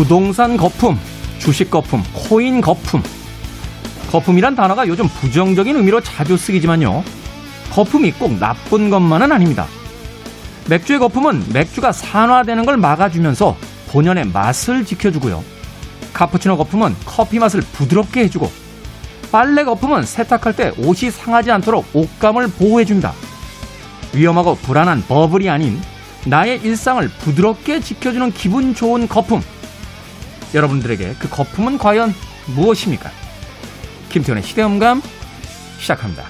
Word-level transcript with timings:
부동산 0.00 0.56
거품, 0.56 0.98
주식 1.38 1.70
거품, 1.70 2.02
코인 2.14 2.62
거품. 2.62 3.02
거품이란 4.10 4.56
단어가 4.56 4.88
요즘 4.88 5.06
부정적인 5.06 5.76
의미로 5.76 6.00
자주 6.00 6.38
쓰이지만요. 6.38 7.04
거품이 7.70 8.12
꼭 8.12 8.38
나쁜 8.38 8.88
것만은 8.88 9.30
아닙니다. 9.30 9.66
맥주의 10.70 10.98
거품은 10.98 11.52
맥주가 11.52 11.92
산화되는 11.92 12.64
걸 12.64 12.78
막아주면서 12.78 13.58
본연의 13.90 14.28
맛을 14.28 14.86
지켜주고요. 14.86 15.44
카푸치노 16.14 16.56
거품은 16.56 16.96
커피 17.04 17.38
맛을 17.38 17.60
부드럽게 17.60 18.20
해주고 18.20 18.50
빨래 19.30 19.64
거품은 19.64 20.06
세탁할 20.06 20.56
때 20.56 20.72
옷이 20.78 21.10
상하지 21.10 21.50
않도록 21.50 21.84
옷감을 21.92 22.48
보호해줍니다. 22.52 23.12
위험하고 24.14 24.54
불안한 24.62 25.04
버블이 25.08 25.50
아닌 25.50 25.78
나의 26.24 26.62
일상을 26.62 27.06
부드럽게 27.06 27.80
지켜주는 27.80 28.32
기분 28.32 28.74
좋은 28.74 29.06
거품. 29.06 29.42
여러분들에게 30.54 31.14
그 31.18 31.28
거품은 31.28 31.78
과연 31.78 32.12
무엇입니까? 32.54 33.10
김태훈의 34.08 34.42
시대음감 34.42 35.00
시작합니다. 35.78 36.24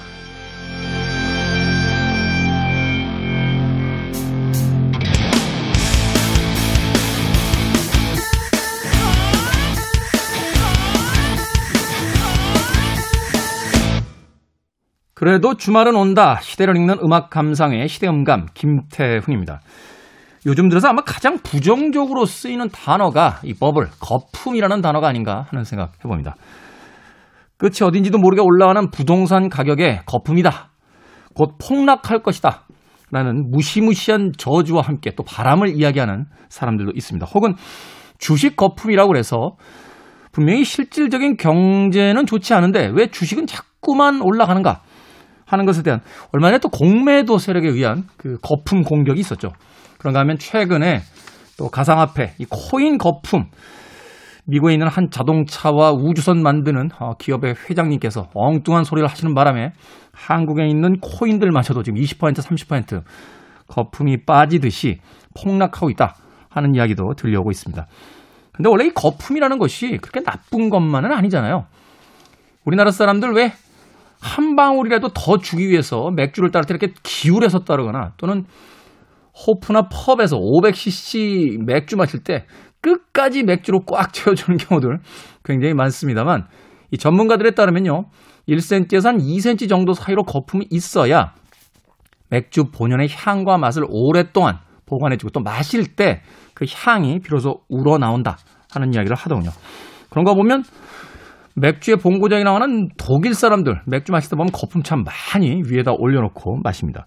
그래도 15.13 15.55
주말은 15.55 15.95
온다. 15.95 16.39
시대를 16.41 16.75
읽는 16.77 16.97
음악 17.03 17.29
감상의 17.29 17.87
시대음감 17.87 18.47
김태훈입니다. 18.55 19.61
요즘 20.45 20.69
들어서 20.69 20.87
아마 20.87 21.03
가장 21.03 21.37
부정적으로 21.43 22.25
쓰이는 22.25 22.69
단어가 22.69 23.39
이 23.43 23.53
버블, 23.53 23.89
거품이라는 23.99 24.81
단어가 24.81 25.07
아닌가 25.07 25.45
하는 25.49 25.63
생각 25.63 25.93
해봅니다. 26.03 26.35
끝이 27.57 27.83
어딘지도 27.83 28.17
모르게 28.17 28.41
올라가는 28.41 28.89
부동산 28.89 29.49
가격의 29.49 30.01
거품이다. 30.07 30.71
곧 31.35 31.57
폭락할 31.59 32.23
것이다. 32.23 32.65
라는 33.11 33.51
무시무시한 33.51 34.31
저주와 34.37 34.81
함께 34.81 35.11
또 35.15 35.23
바람을 35.23 35.75
이야기하는 35.75 36.25
사람들도 36.49 36.93
있습니다. 36.95 37.27
혹은 37.33 37.53
주식 38.17 38.55
거품이라고 38.55 39.09
그래서 39.09 39.57
분명히 40.31 40.63
실질적인 40.63 41.35
경제는 41.37 42.25
좋지 42.25 42.53
않은데 42.53 42.89
왜 42.95 43.07
주식은 43.07 43.47
자꾸만 43.47 44.21
올라가는가 44.21 44.81
하는 45.45 45.65
것에 45.65 45.83
대한 45.83 45.99
얼마 46.31 46.47
전에 46.47 46.59
또 46.59 46.69
공매도 46.69 47.37
세력에 47.37 47.67
의한 47.67 48.05
그 48.17 48.37
거품 48.41 48.81
공격이 48.81 49.19
있었죠. 49.19 49.49
그런가 50.01 50.19
하면 50.21 50.39
최근에 50.39 51.01
또 51.57 51.69
가상화폐, 51.69 52.33
이 52.39 52.45
코인 52.49 52.97
거품, 52.97 53.45
미국에 54.45 54.73
있는 54.73 54.87
한 54.87 55.11
자동차와 55.11 55.91
우주선 55.91 56.41
만드는 56.41 56.89
어, 56.99 57.13
기업의 57.19 57.53
회장님께서 57.69 58.29
엉뚱한 58.33 58.83
소리를 58.83 59.07
하시는 59.07 59.35
바람에 59.35 59.73
한국에 60.11 60.65
있는 60.65 60.99
코인들마저도 60.99 61.83
지금 61.83 62.01
20% 62.01 62.33
30% 62.33 63.03
거품이 63.67 64.25
빠지듯이 64.25 64.99
폭락하고 65.39 65.91
있다 65.91 66.15
하는 66.49 66.73
이야기도 66.73 67.13
들려오고 67.15 67.51
있습니다. 67.51 67.85
근데 68.53 68.69
원래 68.69 68.85
이 68.85 68.89
거품이라는 68.89 69.59
것이 69.59 69.99
그렇게 70.01 70.23
나쁜 70.23 70.69
것만은 70.71 71.11
아니잖아요. 71.11 71.67
우리나라 72.65 72.89
사람들 72.89 73.33
왜 73.33 73.53
한 74.21 74.55
방울이라도 74.55 75.09
더 75.09 75.37
주기 75.39 75.67
위해서 75.69 76.11
맥주를 76.11 76.51
따를 76.51 76.65
때 76.65 76.75
이렇게 76.75 76.93
기울여서 77.01 77.63
따르거나 77.63 78.13
또는 78.17 78.45
호프나 79.35 79.89
펍에서 79.89 80.37
500cc 80.37 81.63
맥주 81.65 81.95
마실 81.95 82.23
때 82.23 82.45
끝까지 82.81 83.43
맥주로 83.43 83.81
꽉 83.85 84.11
채워주는 84.13 84.57
경우들 84.57 84.99
굉장히 85.43 85.73
많습니다만 85.73 86.47
이 86.91 86.97
전문가들에 86.97 87.51
따르면요. 87.51 88.09
1cm에서 88.49 89.05
한 89.05 89.17
2cm 89.19 89.69
정도 89.69 89.93
사이로 89.93 90.23
거품이 90.23 90.67
있어야 90.71 91.33
맥주 92.29 92.65
본연의 92.65 93.09
향과 93.09 93.57
맛을 93.57 93.85
오랫동안 93.87 94.59
보관해주고 94.85 95.31
또 95.31 95.39
마실 95.41 95.95
때 95.95 96.21
그 96.61 96.67
향이 96.71 97.21
비로소 97.21 97.61
우러나온다 97.69 98.37
하는 98.71 98.93
이야기를 98.93 99.15
하더군요. 99.15 99.49
그런 100.11 100.25
거 100.25 100.35
보면 100.35 100.63
맥주의 101.55 101.97
본고장이 101.97 102.43
나오는 102.43 102.87
독일 102.97 103.33
사람들 103.33 103.81
맥주 103.87 104.11
마시다 104.11 104.35
보면 104.35 104.51
거품 104.51 104.83
참 104.83 105.03
많이 105.03 105.63
위에다 105.65 105.93
올려놓고 105.97 106.59
마십니다. 106.63 107.03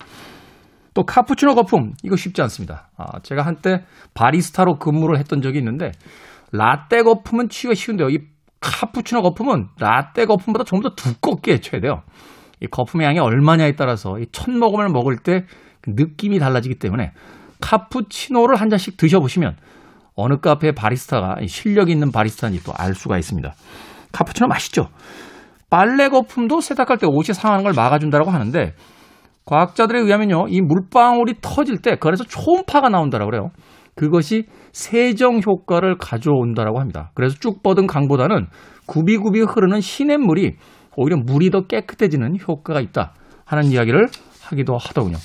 또 0.94 1.04
카푸치노 1.04 1.54
거품 1.54 1.92
이거 2.02 2.16
쉽지 2.16 2.40
않습니다. 2.42 2.88
아, 2.96 3.18
제가 3.22 3.42
한때 3.42 3.84
바리스타로 4.14 4.78
근무를 4.78 5.18
했던 5.18 5.42
적이 5.42 5.58
있는데 5.58 5.90
라떼 6.52 7.02
거품은 7.02 7.48
치기가 7.48 7.74
쉬운데요. 7.74 8.08
이 8.10 8.18
카푸치노 8.60 9.22
거품은 9.22 9.66
라떼 9.78 10.24
거품보다 10.26 10.64
좀 10.64 10.80
더 10.82 10.90
두껍게 10.94 11.60
쳐야 11.60 11.80
돼요. 11.80 12.02
이 12.60 12.66
거품의 12.68 13.06
양이 13.06 13.18
얼마냐에 13.18 13.72
따라서 13.76 14.18
이 14.20 14.26
첫 14.32 14.50
모금을 14.50 14.88
먹을 14.88 15.16
때 15.18 15.44
그 15.82 15.90
느낌이 15.96 16.38
달라지기 16.38 16.78
때문에 16.78 17.12
카푸치노를 17.60 18.56
한 18.56 18.70
잔씩 18.70 18.96
드셔보시면 18.96 19.56
어느 20.14 20.38
카페의 20.38 20.72
바리스타가 20.74 21.36
실력 21.46 21.90
있는 21.90 22.10
바리스타인지 22.10 22.64
또 22.64 22.72
알 22.76 22.94
수가 22.94 23.18
있습니다. 23.18 23.52
카푸치노 24.12 24.46
맛있죠? 24.48 24.88
빨래 25.68 26.08
거품도 26.08 26.60
세탁할 26.62 26.96
때 26.98 27.06
옷이 27.06 27.34
상하는 27.34 27.64
걸 27.64 27.74
막아준다고 27.74 28.30
하는데 28.30 28.74
과학자들에 29.46 30.00
의하면요, 30.00 30.46
이 30.48 30.60
물방울이 30.60 31.34
터질 31.42 31.78
때 31.82 31.96
그래서 32.00 32.24
초음파가 32.24 32.88
나온다라고 32.88 33.30
그래요. 33.30 33.50
그것이 33.94 34.44
세정 34.72 35.40
효과를 35.46 35.98
가져온다라고 35.98 36.80
합니다. 36.80 37.10
그래서 37.14 37.36
쭉 37.38 37.62
뻗은 37.62 37.86
강보다는 37.86 38.46
굽이굽이 38.86 39.40
흐르는 39.40 39.80
시냇물이 39.80 40.56
오히려 40.96 41.16
물이 41.16 41.50
더 41.50 41.66
깨끗해지는 41.66 42.38
효과가 42.46 42.80
있다 42.80 43.14
하는 43.44 43.70
이야기를 43.70 44.08
하기도 44.42 44.76
하더군요. 44.76 45.16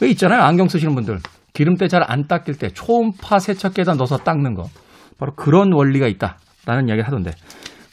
왜 0.00 0.08
있잖아요. 0.10 0.42
안경 0.42 0.68
쓰시는 0.68 0.94
분들. 0.94 1.18
기름때 1.52 1.88
잘 1.88 2.02
안 2.06 2.26
닦일 2.26 2.58
때 2.58 2.68
초음파 2.68 3.38
세척기에다 3.38 3.94
넣어서 3.94 4.18
닦는 4.18 4.54
거. 4.54 4.64
바로 5.18 5.32
그런 5.34 5.72
원리가 5.72 6.06
있다라는 6.06 6.88
이야기를 6.88 7.06
하던데. 7.06 7.30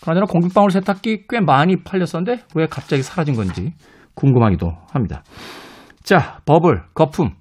그러나 0.02 0.26
공기방울 0.26 0.72
세탁기 0.72 1.28
꽤 1.30 1.40
많이 1.40 1.78
팔렸었는데 1.82 2.44
왜 2.56 2.68
갑자기 2.68 3.03
사라진 3.03 3.36
건지 3.36 3.74
궁금하기도 4.16 4.72
합니다. 4.91 5.24
자, 6.03 6.40
버블, 6.46 6.84
거품. 6.94 7.31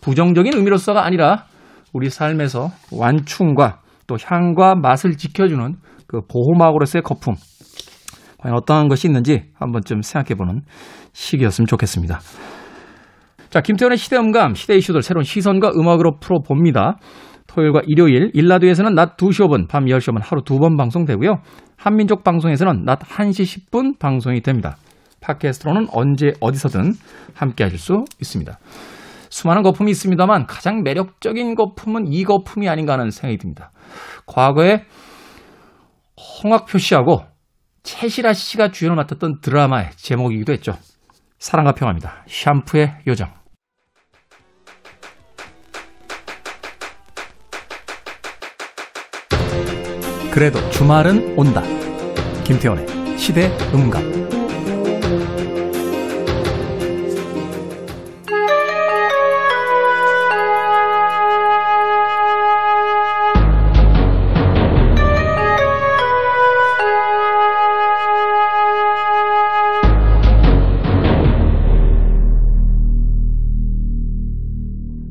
부정적인 0.00 0.56
의미로서가 0.56 1.04
아니라 1.04 1.44
우리 1.92 2.10
삶에서 2.10 2.70
완충과 2.92 3.80
또 4.06 4.16
향과 4.22 4.76
맛을 4.76 5.16
지켜주는 5.16 5.74
그 6.06 6.20
보호막으로서의 6.30 7.02
거품. 7.02 7.34
과연 8.38 8.56
어떠한 8.56 8.88
것이 8.88 9.08
있는지 9.08 9.44
한번 9.54 9.82
좀 9.84 10.02
생각해보는 10.02 10.62
시기였으면 11.12 11.66
좋겠습니다. 11.66 12.20
자, 13.50 13.60
김태현의 13.60 13.96
시대음감, 13.96 14.54
시대 14.54 14.76
이슈들 14.76 15.02
새로운 15.02 15.24
시선과 15.24 15.72
음악으로 15.76 16.18
풀어봅니다. 16.20 16.98
토요일과 17.46 17.80
일요일, 17.86 18.30
일라드에서는 18.34 18.94
낮 18.94 19.16
2시 19.16 19.46
5분, 19.46 19.68
밤 19.68 19.86
10시 19.86 20.12
5분 20.12 20.20
하루 20.22 20.42
두 20.42 20.58
번 20.58 20.76
방송되고요. 20.76 21.40
한민족 21.76 22.22
방송에서는 22.22 22.84
낮 22.84 22.98
1시 23.00 23.70
10분 23.70 23.98
방송이 23.98 24.40
됩니다. 24.42 24.76
팟캐스트로는 25.26 25.88
언제 25.92 26.32
어디서든 26.40 26.92
함께 27.34 27.64
하실 27.64 27.78
수 27.78 28.04
있습니다. 28.20 28.58
수많은 29.28 29.62
거품이 29.62 29.90
있습니다만 29.90 30.46
가장 30.46 30.82
매력적인 30.82 31.56
거품은 31.56 32.06
이 32.12 32.24
거품이 32.24 32.68
아닌가 32.68 32.94
하는 32.94 33.10
생각이 33.10 33.38
듭니다. 33.38 33.72
과거에 34.26 34.84
홍학표 36.42 36.78
씨하고 36.78 37.24
채시라 37.82 38.32
씨가 38.32 38.70
주연을 38.70 38.96
맡았던 38.96 39.40
드라마의 39.42 39.90
제목이기도 39.96 40.52
했죠. 40.52 40.72
사랑과 41.38 41.72
평화입니다. 41.72 42.24
샴푸의 42.26 42.96
요정. 43.06 43.30
그래도 50.32 50.58
주말은 50.70 51.38
온다. 51.38 51.62
김태원의 52.44 53.18
시대 53.18 53.48
음감. 53.72 54.45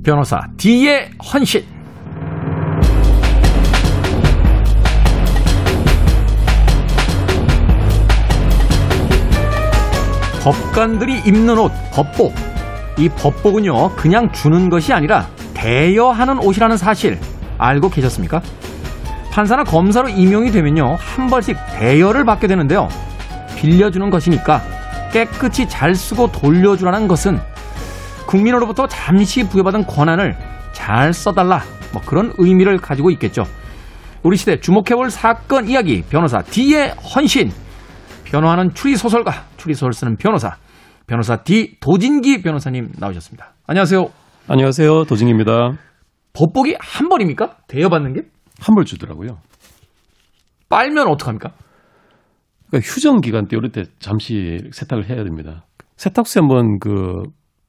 변호사 0.05 0.39
D의 0.55 1.09
헌신. 1.33 1.65
법관들이 10.43 11.23
입는 11.25 11.57
옷, 11.57 11.71
법복. 11.91 12.35
이 12.99 13.09
법복은요, 13.09 13.95
그냥 13.95 14.31
주는 14.31 14.69
것이 14.69 14.93
아니라 14.93 15.27
대여하는 15.55 16.37
옷이라는 16.37 16.77
사실 16.77 17.19
알고 17.57 17.89
계셨습니까? 17.89 18.43
판사나 19.31 19.63
검사로 19.63 20.09
임용이 20.09 20.51
되면요. 20.51 20.97
한 20.99 21.27
벌씩 21.31 21.57
대여를 21.73 22.25
받게 22.25 22.45
되는데요. 22.45 22.87
빌려주는 23.55 24.11
것이니까 24.11 24.61
깨끗이 25.11 25.67
잘 25.67 25.95
쓰고 25.95 26.31
돌려주라는 26.31 27.07
것은 27.07 27.39
국민으로부터 28.27 28.87
잠시 28.87 29.47
부여받은 29.47 29.85
권한을 29.85 30.35
잘 30.73 31.13
써달라. 31.13 31.61
뭐 31.93 32.01
그런 32.01 32.33
의미를 32.37 32.77
가지고 32.77 33.11
있겠죠. 33.11 33.43
우리 34.23 34.37
시대 34.37 34.59
주목해볼 34.59 35.11
사건 35.11 35.67
이야기 35.67 36.01
변호사 36.09 36.41
D의 36.41 36.89
헌신. 37.15 37.51
변호하는 38.25 38.71
추리 38.73 38.95
소설가, 38.97 39.45
추리 39.57 39.73
소설 39.75 39.93
쓰는 39.93 40.17
변호사, 40.17 40.57
변호사 41.07 41.37
D 41.43 41.77
도진기 41.79 42.41
변호사님 42.41 42.89
나오셨습니다. 42.97 43.53
안녕하세요. 43.67 44.07
안녕하세요. 44.47 45.03
도진기입니다. 45.05 45.77
법복이 46.33 46.75
한 46.79 47.07
벌입니까? 47.09 47.57
대여받는 47.67 48.13
게? 48.13 48.21
한 48.59 48.75
벌 48.75 48.85
주더라고요. 48.85 49.37
빨면 50.69 51.07
어떡합니까? 51.07 51.51
그러니까 52.67 52.89
휴정 52.91 53.21
기간 53.21 53.47
때 53.47 53.55
이럴 53.55 53.71
때 53.71 53.83
잠시 53.99 54.57
세탁을 54.71 55.07
해야 55.09 55.23
됩니다. 55.23 55.65
세탁소에 55.97 56.41
한번 56.41 56.79
그, 56.79 56.89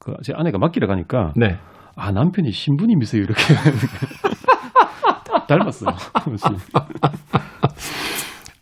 그, 0.07 0.13
제 0.23 0.31
아내가 0.33 0.57
맡기러 0.57 0.87
가니까, 0.87 1.33
네. 1.35 1.57
아, 1.97 2.11
남편이 2.11 2.51
신부님이세요. 2.51 3.23
이렇게. 3.23 3.43
닮았어요. 5.47 5.91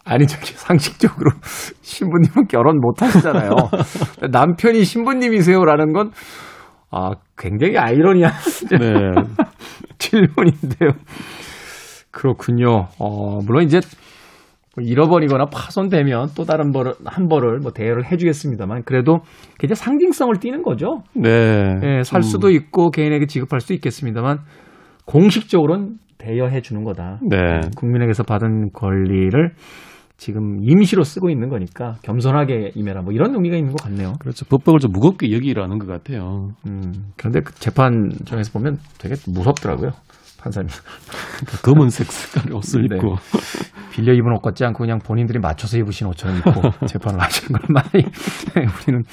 아니 0.05 0.25
저기 0.27 0.53
상식적으로 0.53 1.31
신부님은 1.81 2.47
결혼 2.47 2.79
못 2.79 3.01
하시잖아요. 3.01 3.49
남편이 4.31 4.83
신부님이세요라는 4.83 5.93
건 5.93 6.11
아, 6.91 7.13
굉장히 7.37 7.79
아이러니한 7.79 8.31
네. 8.69 8.77
질문인데요. 9.97 10.91
그렇군요. 12.11 12.89
어, 12.99 13.39
물론 13.43 13.63
이제 13.63 13.79
뭐 13.79 13.89
잃어버리거나 14.81 15.45
파손되면 15.45 16.29
또 16.35 16.43
다른 16.43 16.71
벌을 16.71 16.93
한 17.05 17.27
벌을 17.27 17.59
뭐 17.59 17.71
대여를 17.71 18.11
해주겠습니다만 18.11 18.83
그래도 18.83 19.19
굉장히 19.57 19.75
상징성을 19.75 20.35
띠는 20.39 20.63
거죠. 20.63 21.03
네. 21.13 21.29
예, 21.83 22.03
살 22.03 22.21
좀, 22.21 22.29
수도 22.29 22.49
있고 22.49 22.91
개인에게 22.91 23.25
지급할 23.25 23.61
수 23.61 23.73
있겠습니다만 23.73 24.39
공식적으로는 25.05 25.97
대여해 26.17 26.61
주는 26.61 26.83
거다. 26.83 27.19
네. 27.29 27.37
국민에게서 27.77 28.23
받은 28.23 28.71
권리를 28.73 29.51
지금 30.17 30.59
임시로 30.61 31.03
쓰고 31.03 31.29
있는 31.29 31.49
거니까 31.49 31.95
겸손하게 32.03 32.71
임해라. 32.73 33.01
뭐 33.01 33.13
이런 33.13 33.33
의미가 33.35 33.57
있는 33.57 33.73
것 33.73 33.83
같네요. 33.83 34.13
그렇죠. 34.19 34.45
법법을 34.45 34.79
좀 34.79 34.91
무겁게 34.91 35.31
여기라는 35.31 35.77
것 35.77 35.87
같아요. 35.87 36.49
음, 36.67 37.11
그런데 37.17 37.41
그 37.41 37.53
재판정에서 37.55 38.51
보면 38.53 38.77
되게 38.97 39.15
무섭더라고요. 39.27 39.91
판사님. 40.45 40.69
그러니까 41.39 41.57
검은색 41.63 42.11
색깔의 42.11 42.55
옷을 42.55 42.87
네. 42.87 42.97
입고. 42.97 43.15
빌려 43.91 44.13
입은 44.13 44.31
옷 44.31 44.41
같지 44.41 44.63
않고 44.63 44.79
그냥 44.79 44.99
본인들이 44.99 45.39
맞춰서 45.39 45.77
입으신 45.77 46.07
옷처럼 46.07 46.37
입고 46.37 46.51
재판을 46.85 47.19
하시는 47.19 47.59
걸 47.59 47.67
많이 47.69 48.05
우리는 48.83 49.03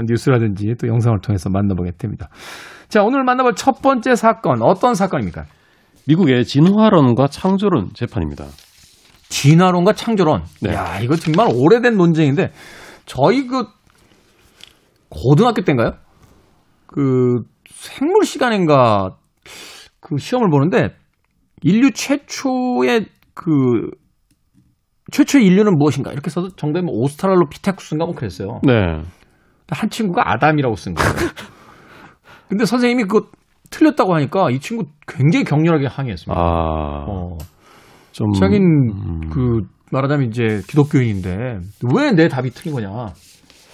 뉴스라든지 0.00 0.74
또 0.80 0.88
영상을 0.88 1.18
통해서 1.20 1.48
만나보게 1.50 1.92
됩니다. 1.98 2.28
자, 2.88 3.02
오늘 3.02 3.24
만나볼 3.24 3.54
첫 3.54 3.80
번째 3.80 4.16
사건 4.16 4.62
어떤 4.62 4.94
사건입니까? 4.94 5.44
미국의 6.08 6.44
진화론과 6.44 7.28
창조론 7.28 7.90
재판입니다. 7.94 8.46
진화론과 9.28 9.92
창조론. 9.92 10.44
네. 10.62 10.72
야, 10.72 11.00
이거 11.00 11.16
정말 11.16 11.48
오래된 11.52 11.96
논쟁인데 11.96 12.52
저희 13.06 13.46
그 13.46 13.66
고등학교 15.08 15.62
때인가요? 15.62 15.92
그 16.86 17.42
생물 17.70 18.24
시간인가 18.24 19.16
그 20.06 20.18
시험을 20.18 20.50
보는데 20.50 20.94
인류 21.62 21.90
최초의 21.90 23.06
그 23.34 23.90
최초의 25.10 25.44
인류는 25.46 25.76
무엇인가 25.78 26.12
이렇게 26.12 26.30
써서 26.30 26.48
정답이 26.54 26.86
뭐 26.86 26.94
오스트랄로피테쿠스인가 26.98 28.04
뭐 28.06 28.14
그랬어요. 28.14 28.60
네. 28.62 29.02
한 29.68 29.90
친구가 29.90 30.22
아담이라고 30.32 30.76
쓴 30.76 30.94
거예요. 30.94 31.10
근데 32.48 32.64
선생님이 32.64 33.04
그거 33.08 33.26
틀렸다고 33.70 34.14
하니까 34.14 34.50
이 34.52 34.60
친구 34.60 34.84
굉장히 35.08 35.44
격렬하게 35.44 35.88
항의했습니다. 35.88 36.40
아. 36.40 37.04
어. 37.08 37.36
좀. 38.12 38.30
자긴 38.32 38.62
음. 38.62 39.20
그 39.30 39.62
말하자면 39.90 40.28
이제 40.28 40.62
기독교인인데 40.68 41.58
왜 41.92 42.12
내 42.12 42.28
답이 42.28 42.50
틀린 42.50 42.74
거냐. 42.76 42.88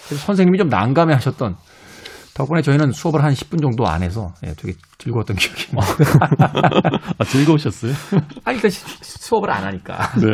그래서 0.06 0.26
선생님이 0.26 0.56
좀 0.56 0.68
난감해 0.68 1.12
하셨던 1.12 1.56
덕분에 2.34 2.62
저희는 2.62 2.92
수업을 2.92 3.22
한 3.22 3.32
10분 3.34 3.60
정도 3.60 3.86
안 3.86 4.02
해서 4.02 4.32
예, 4.46 4.54
되게 4.54 4.72
즐거웠던 4.98 5.36
기억이 5.36 5.64
있는데. 5.70 6.04
아, 7.18 7.24
즐거우셨어요? 7.24 7.92
아니, 8.44 8.58
그러니까 8.58 8.68
시- 8.70 8.84
수업을 9.02 9.50
안 9.50 9.64
하니까. 9.64 9.98
네. 10.18 10.32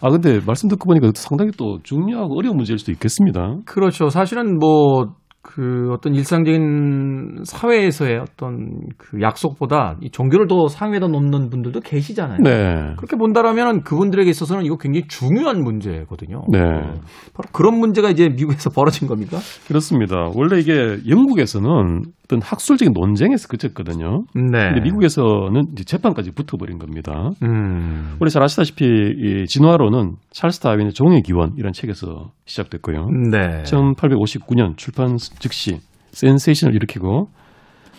아, 0.00 0.10
근데 0.10 0.40
말씀 0.44 0.68
듣고 0.68 0.86
보니까 0.86 1.10
상당히 1.14 1.52
또 1.56 1.78
중요하고 1.84 2.36
어려운 2.38 2.56
문제일 2.56 2.78
수도 2.78 2.90
있겠습니다. 2.92 3.58
그렇죠. 3.64 4.08
사실은 4.08 4.58
뭐, 4.58 5.14
그 5.46 5.90
어떤 5.92 6.14
일상적인 6.14 7.42
사회에서의 7.44 8.18
어떤 8.18 8.80
그 8.98 9.20
약속보다 9.22 9.96
이 10.00 10.10
종교를 10.10 10.48
더 10.48 10.66
상위에다 10.66 11.06
놓는 11.06 11.50
분들도 11.50 11.80
계시잖아요. 11.80 12.40
네. 12.42 12.94
그렇게 12.96 13.16
본다라면 13.16 13.82
그분들에게 13.82 14.28
있어서는 14.28 14.64
이거 14.64 14.76
굉장히 14.76 15.06
중요한 15.06 15.62
문제거든요. 15.62 16.44
네. 16.48 16.58
어, 16.58 17.00
바로 17.32 17.48
그런 17.52 17.78
문제가 17.78 18.10
이제 18.10 18.28
미국에서 18.28 18.70
벌어진 18.70 19.06
겁니까? 19.06 19.38
그렇습니다. 19.68 20.30
원래 20.34 20.58
이게 20.58 20.98
영국에서는 21.08 22.02
어떤 22.26 22.42
학술적인 22.42 22.92
논쟁에서 22.92 23.46
그쳤거든요. 23.48 24.24
네. 24.34 24.50
근데 24.50 24.80
미국에서는 24.82 25.68
이제 25.72 25.84
재판까지 25.84 26.32
붙어버린 26.32 26.78
겁니다. 26.78 27.30
음. 27.42 28.16
우리 28.20 28.30
잘 28.30 28.42
아시다시피 28.42 28.84
이 28.84 29.44
진화론은 29.46 30.16
찰스 30.30 30.60
다윈의 30.60 30.92
종의 30.92 31.22
기원 31.22 31.52
이런 31.56 31.72
책에서 31.72 32.32
시작됐고요. 32.44 33.06
네. 33.30 33.62
1859년 33.62 34.76
출판 34.76 35.16
즉시 35.38 35.78
센세이션을 36.10 36.74
일으키고 36.74 37.28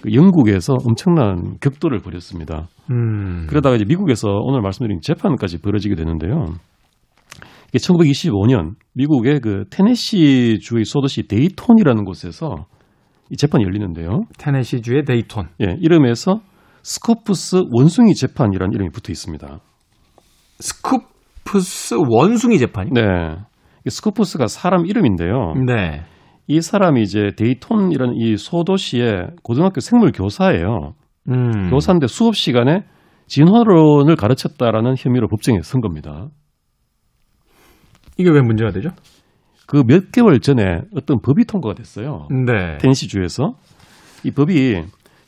그 0.01 0.13
영국에서 0.13 0.75
엄청난 0.85 1.57
격돌을 1.61 1.99
벌였습니다. 1.99 2.67
음. 2.91 3.47
그러다가 3.47 3.75
이제 3.77 3.85
미국에서 3.87 4.27
오늘 4.29 4.61
말씀드린 4.61 4.99
재판까지 5.01 5.61
벌어지게 5.61 5.95
되는데요. 5.95 6.53
이게 7.69 7.79
1925년 7.79 8.73
미국의 8.93 9.39
그 9.39 9.63
테네시 9.69 10.59
주의 10.61 10.83
소도시 10.83 11.27
데이톤이라는 11.27 12.03
곳에서 12.03 12.65
이 13.29 13.35
재판이 13.35 13.63
열리는데요. 13.63 14.21
테네시주의 14.37 15.03
데이톤. 15.05 15.49
예, 15.61 15.75
이름에서 15.79 16.39
스코프스 16.83 17.63
원숭이 17.71 18.13
재판이라는 18.13 18.73
이름이 18.73 18.89
붙어 18.91 19.11
있습니다. 19.11 19.59
스코프스 20.59 21.95
원숭이 22.09 22.57
재판이? 22.59 22.91
네. 22.91 23.01
스코프스가 23.87 24.47
사람 24.47 24.85
이름인데요. 24.85 25.53
네. 25.65 26.03
이 26.47 26.61
사람이 26.61 27.01
이제 27.01 27.31
데이톤이라는 27.37 28.15
이 28.15 28.37
소도시의 28.37 29.27
고등학교 29.43 29.81
생물 29.81 30.11
교사예요. 30.13 30.93
음. 31.29 31.69
교사인데 31.69 32.07
수업 32.07 32.35
시간에 32.35 32.83
진화론을 33.27 34.15
가르쳤다라는 34.15 34.95
혐의로 34.97 35.27
법정에 35.27 35.59
선 35.61 35.81
겁니다. 35.81 36.27
이게 38.17 38.29
왜 38.29 38.41
문제가 38.41 38.71
되죠? 38.71 38.89
그 39.67 39.83
몇 39.85 40.11
개월 40.11 40.39
전에 40.39 40.81
어떤 40.95 41.21
법이 41.21 41.45
통과가 41.45 41.75
됐어요. 41.75 42.27
네. 42.31 42.77
테니시주에서 42.79 43.53
이 44.23 44.31
법이 44.31 44.81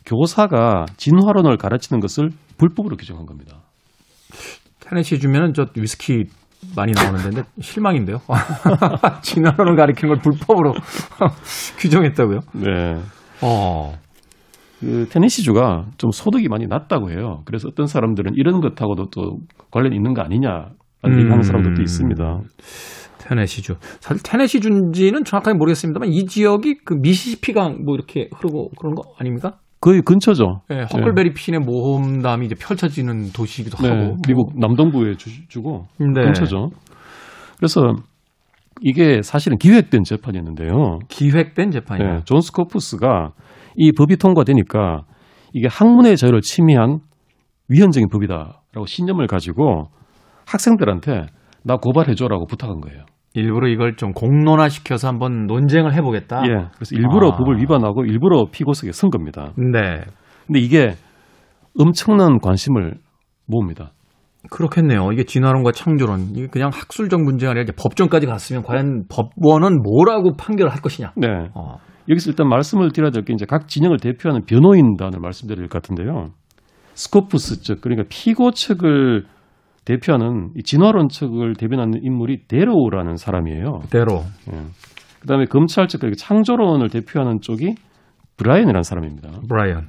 교사가 0.05 0.86
진화론을 0.98 1.58
가르치는 1.58 2.00
것을 2.00 2.29
불법으로 2.58 2.96
규정한 2.96 3.25
겁니다. 3.25 3.58
테네시 4.79 5.19
주면은 5.19 5.53
저 5.53 5.65
위스키 5.77 6.24
많이 6.75 6.93
나오는 6.93 7.22
데인데 7.22 7.43
실망인데요. 7.62 8.17
진화론을 9.22 9.75
가리키는 9.75 10.15
걸 10.15 10.22
불법으로 10.22 10.74
규정했다고요? 11.79 12.39
네. 12.53 12.96
어. 13.41 13.93
그 14.79 15.08
테네시주가 15.10 15.88
좀 15.98 16.12
소득이 16.12 16.48
많이 16.48 16.65
낮다고 16.65 17.12
해요. 17.12 17.41
그래서 17.46 17.67
어떤 17.69 17.86
사람들은 17.86 18.31
이런 18.36 18.62
것하고도 18.62 19.10
또 19.12 19.38
관련이 19.72 19.96
있는 19.96 20.13
거 20.13 20.22
아니냐 20.22 20.50
라는 21.01 21.17
음. 21.17 21.19
얘기하는 21.19 21.43
사람들도 21.43 21.81
있습니다. 21.81 22.39
테네시주. 23.30 23.76
사실 24.00 24.24
테네시주인지는 24.24 25.24
정확하게 25.24 25.58
모르겠습니다만 25.58 26.10
이 26.10 26.26
지역이 26.26 26.80
그 26.84 26.96
미시시피강 27.00 27.84
뭐 27.86 27.96
이렇게 27.96 28.28
흐르고 28.36 28.72
그런 28.80 28.96
거 28.96 29.04
아닙니까? 29.20 29.58
거의 29.82 30.02
근처죠. 30.02 30.62
네, 30.68 30.84
허클베리 30.92 31.34
핀의 31.34 31.62
모험담이 31.62 32.48
이제 32.48 32.56
펼쳐지는 32.56 33.32
도시이기도 33.32 33.78
네, 33.78 33.90
하고. 33.90 34.18
미국 34.28 34.60
남동부에 34.60 35.16
주, 35.16 35.30
주고 35.48 35.86
네. 36.00 36.26
근처죠. 36.26 36.70
그래서 37.58 37.94
이게 38.82 39.22
사실은 39.22 39.58
기획된 39.58 40.04
재판이었는데요. 40.04 41.00
기획된 41.08 41.72
재판이다. 41.72 42.14
네, 42.14 42.22
존 42.26 42.42
스코프스가 42.42 43.32
이 43.78 43.92
법이 43.94 44.18
통과되니까 44.18 45.04
이게 45.54 45.68
학문의 45.70 46.18
자유를 46.18 46.42
침해한 46.42 47.00
위헌적인 47.70 48.10
법이다라고 48.10 48.86
신념을 48.86 49.28
가지고 49.28 49.86
학생들한테 50.46 51.28
나 51.64 51.78
고발해줘라고 51.78 52.48
부탁한 52.48 52.82
거예요. 52.82 53.06
일부러 53.34 53.68
이걸 53.68 53.96
좀 53.96 54.12
공론화시켜서 54.12 55.08
한번 55.08 55.46
논쟁을 55.46 55.94
해보겠다. 55.94 56.42
예, 56.48 56.68
그래서 56.76 56.96
일부러 56.96 57.30
아. 57.30 57.38
법을 57.38 57.60
위반하고 57.60 58.06
일부러 58.06 58.48
피고석에 58.52 58.92
선 58.92 59.10
겁니다. 59.10 59.54
네. 59.56 60.02
근데 60.48 60.60
이게 60.60 60.96
엄청난 61.78 62.40
관심을 62.40 62.96
모읍니다. 63.46 63.92
그렇겠네요. 64.50 65.12
이게 65.12 65.26
진화론과 65.26 65.74
창조론 65.74 66.30
이게 66.34 66.48
그냥 66.48 66.72
학술적 66.74 67.22
문제가 67.22 67.52
아니라 67.52 67.66
법정까지 67.78 68.26
갔으면 68.26 68.64
과연 68.64 69.04
법원은 69.10 69.82
뭐라고 69.84 70.34
판결을 70.38 70.72
할 70.72 70.82
것이냐. 70.82 71.12
네. 71.18 71.28
어, 71.54 71.78
여기서 72.10 72.32
일단 72.32 72.48
말씀을 72.48 72.92
드려야 72.92 73.12
될 73.12 73.24
게 73.24 73.34
이제 73.34 73.46
각 73.46 73.68
진영을 73.68 73.98
대표하는 74.00 74.46
변호인단을 74.46 75.20
말씀드릴 75.20 75.68
것 75.68 75.82
같은데요. 75.82 76.30
스코프스 76.96 77.62
측 77.62 77.82
그러니까 77.82 78.08
피고 78.10 78.52
측을 78.52 79.26
대표하는 79.89 80.50
이 80.55 80.62
진화론 80.62 81.10
측을 81.10 81.55
대변하는 81.55 82.00
인물이 82.03 82.48
데로우라는 82.48 83.15
사람이에요. 83.15 83.79
대로. 83.89 84.22
예. 84.53 84.62
그다음에 85.22 85.46
검찰 85.46 85.88
측 85.88 86.00
그러니까 86.00 86.17
창조론을 86.19 86.89
대표하는 86.89 87.41
쪽이 87.41 87.74
브라이언이라는 88.38 88.84
사람입니다. 88.84 89.29
브라이언. 89.50 89.88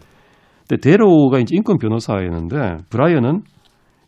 근데 0.68 0.80
데로우가 0.80 1.38
이제 1.40 1.54
인권 1.54 1.78
변호사였는데 1.78 2.84
브라이언은 2.90 3.42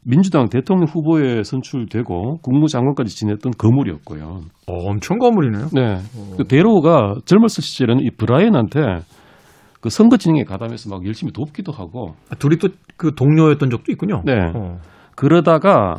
민주당 0.04 0.48
대통령 0.48 0.86
후보에 0.88 1.42
선출되고 1.44 2.38
국무장관까지 2.42 3.14
지냈던 3.14 3.52
거물이었고요. 3.56 4.40
어, 4.66 4.72
엄청 4.88 5.18
거물이네요. 5.18 5.66
네. 5.72 5.98
그 6.36 6.44
데로우가 6.44 7.16
젊었을 7.24 7.62
시절에는 7.62 8.02
이 8.02 8.10
브라이언한테 8.10 8.80
그 9.80 9.90
선거 9.90 10.16
진행에 10.16 10.44
가담해서 10.44 10.90
막 10.90 11.04
열심히 11.06 11.32
돕기도 11.32 11.70
하고 11.70 12.14
아, 12.30 12.34
둘이 12.34 12.56
또 12.56 12.68
그 13.02 13.16
동료였던 13.16 13.68
적도 13.70 13.90
있군요. 13.90 14.22
네. 14.24 14.32
어. 14.54 14.78
그러다가 15.16 15.96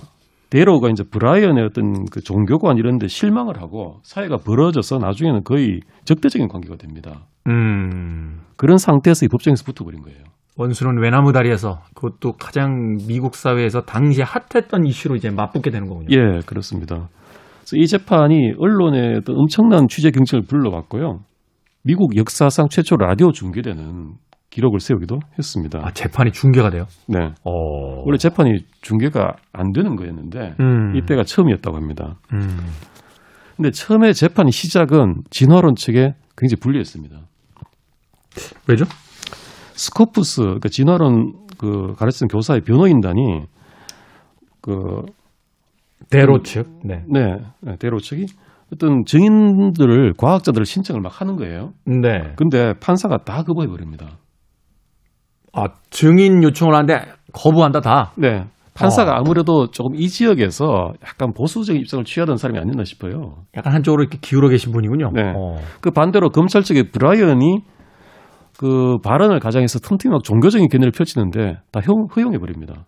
데로우가 0.50 0.90
이제 0.90 1.04
브라이언의 1.04 1.64
어떤 1.66 2.06
그 2.12 2.22
종교관 2.22 2.78
이런 2.78 3.00
데 3.00 3.08
실망을 3.08 3.60
하고 3.60 3.98
사이가 4.04 4.38
벌어져서 4.38 5.00
나중에는 5.00 5.44
거의 5.44 5.80
적대적인 6.06 6.48
관계가 6.48 6.76
됩니다. 6.76 7.26
음. 7.48 8.42
그런 8.56 8.78
상태에서 8.78 9.26
이 9.26 9.30
법정에서 9.30 9.64
붙어버린 9.66 10.02
거예요. 10.02 10.20
원수는 10.56 11.02
외나무 11.02 11.32
다리에서 11.32 11.80
그것도 11.96 12.34
가장 12.34 12.98
미국 13.08 13.34
사회에서 13.34 13.82
당시에 13.82 14.24
핫했던 14.24 14.86
이슈로 14.86 15.16
이제 15.16 15.32
맞붙게 15.32 15.72
되는 15.72 15.88
거군요. 15.88 16.08
예, 16.12 16.42
그렇습니다. 16.46 17.10
그래서 17.62 17.78
이 17.78 17.88
재판이 17.88 18.54
언론에 18.60 19.18
어떤 19.18 19.36
엄청난 19.38 19.88
취재 19.88 20.12
경쟁을 20.12 20.44
불러왔고요. 20.48 21.22
미국 21.84 22.16
역사상 22.16 22.68
최초 22.70 22.96
라디오 22.96 23.32
중계되는 23.32 24.14
기록을 24.54 24.80
세우기도 24.80 25.20
했습니다. 25.38 25.80
아, 25.84 25.92
재판이 25.92 26.32
중계가 26.32 26.70
돼요? 26.70 26.86
네. 27.08 27.34
어. 27.44 28.04
원래 28.06 28.18
재판이 28.18 28.60
중계가 28.82 29.36
안 29.52 29.72
되는 29.72 29.96
거였는데 29.96 30.56
음. 30.60 30.96
이때가 30.96 31.24
처음이었다고 31.24 31.76
합니다. 31.76 32.20
음. 32.34 32.60
근데 33.58 33.72
처음에 33.72 34.14
재판이 34.14 34.52
시작은 34.52 35.24
진화론 35.32 35.76
측에 35.76 36.14
굉장히 36.38 36.60
불리했습니다. 36.60 37.18
왜죠? 38.68 38.86
스코프스, 39.74 40.42
그러니까 40.42 40.70
진화론 40.70 41.34
그 41.58 41.96
가르치는 41.98 42.28
교사의 42.28 42.62
변호인단이 42.62 43.46
그 44.62 45.02
대로 46.12 46.44
측. 46.44 46.68
네. 46.84 47.04
네, 47.08 47.38
네, 47.62 47.76
대로 47.78 48.00
측이 48.00 48.28
어떤 48.72 49.04
증인들을 49.06 50.14
과학자들을 50.18 50.66
신청을 50.66 51.02
막 51.02 51.22
하는 51.22 51.38
거예요. 51.38 51.74
네. 51.86 52.34
근데 52.36 52.74
판사가 52.80 53.18
다 53.24 53.44
거부해 53.44 53.68
버립니다. 53.68 54.18
아, 55.54 55.68
증인 55.90 56.44
요청을 56.44 56.74
하는데 56.74 57.00
거부한다 57.32 57.82
다. 57.82 58.12
네. 58.18 58.46
판사가 58.74 59.12
어. 59.12 59.16
아무래도 59.20 59.68
조금 59.68 59.96
이 59.96 60.08
지역에서 60.08 60.94
약간 61.06 61.32
보수적인 61.34 61.80
입장을 61.82 62.04
취하던 62.06 62.38
사람이 62.38 62.60
아니었나 62.60 62.84
싶어요. 62.84 63.44
약간 63.56 63.74
한쪽으로 63.74 64.02
이렇게 64.02 64.18
기울어 64.20 64.50
계신 64.50 64.72
분이군요. 64.72 65.12
네. 65.14 65.22
어. 65.36 65.58
그 65.80 65.92
반대로 65.92 66.30
검찰 66.30 66.64
측의 66.64 66.90
브라이언이 66.92 67.60
그 68.58 68.98
발언을 69.04 69.40
가장해서 69.40 69.80
틈틈이 69.80 70.12
막 70.12 70.24
종교적인 70.24 70.70
견해를 70.70 70.92
펼치는데 70.92 71.58
다 71.72 71.82
허용, 71.82 72.08
허용해 72.16 72.40
버립니다. 72.40 72.86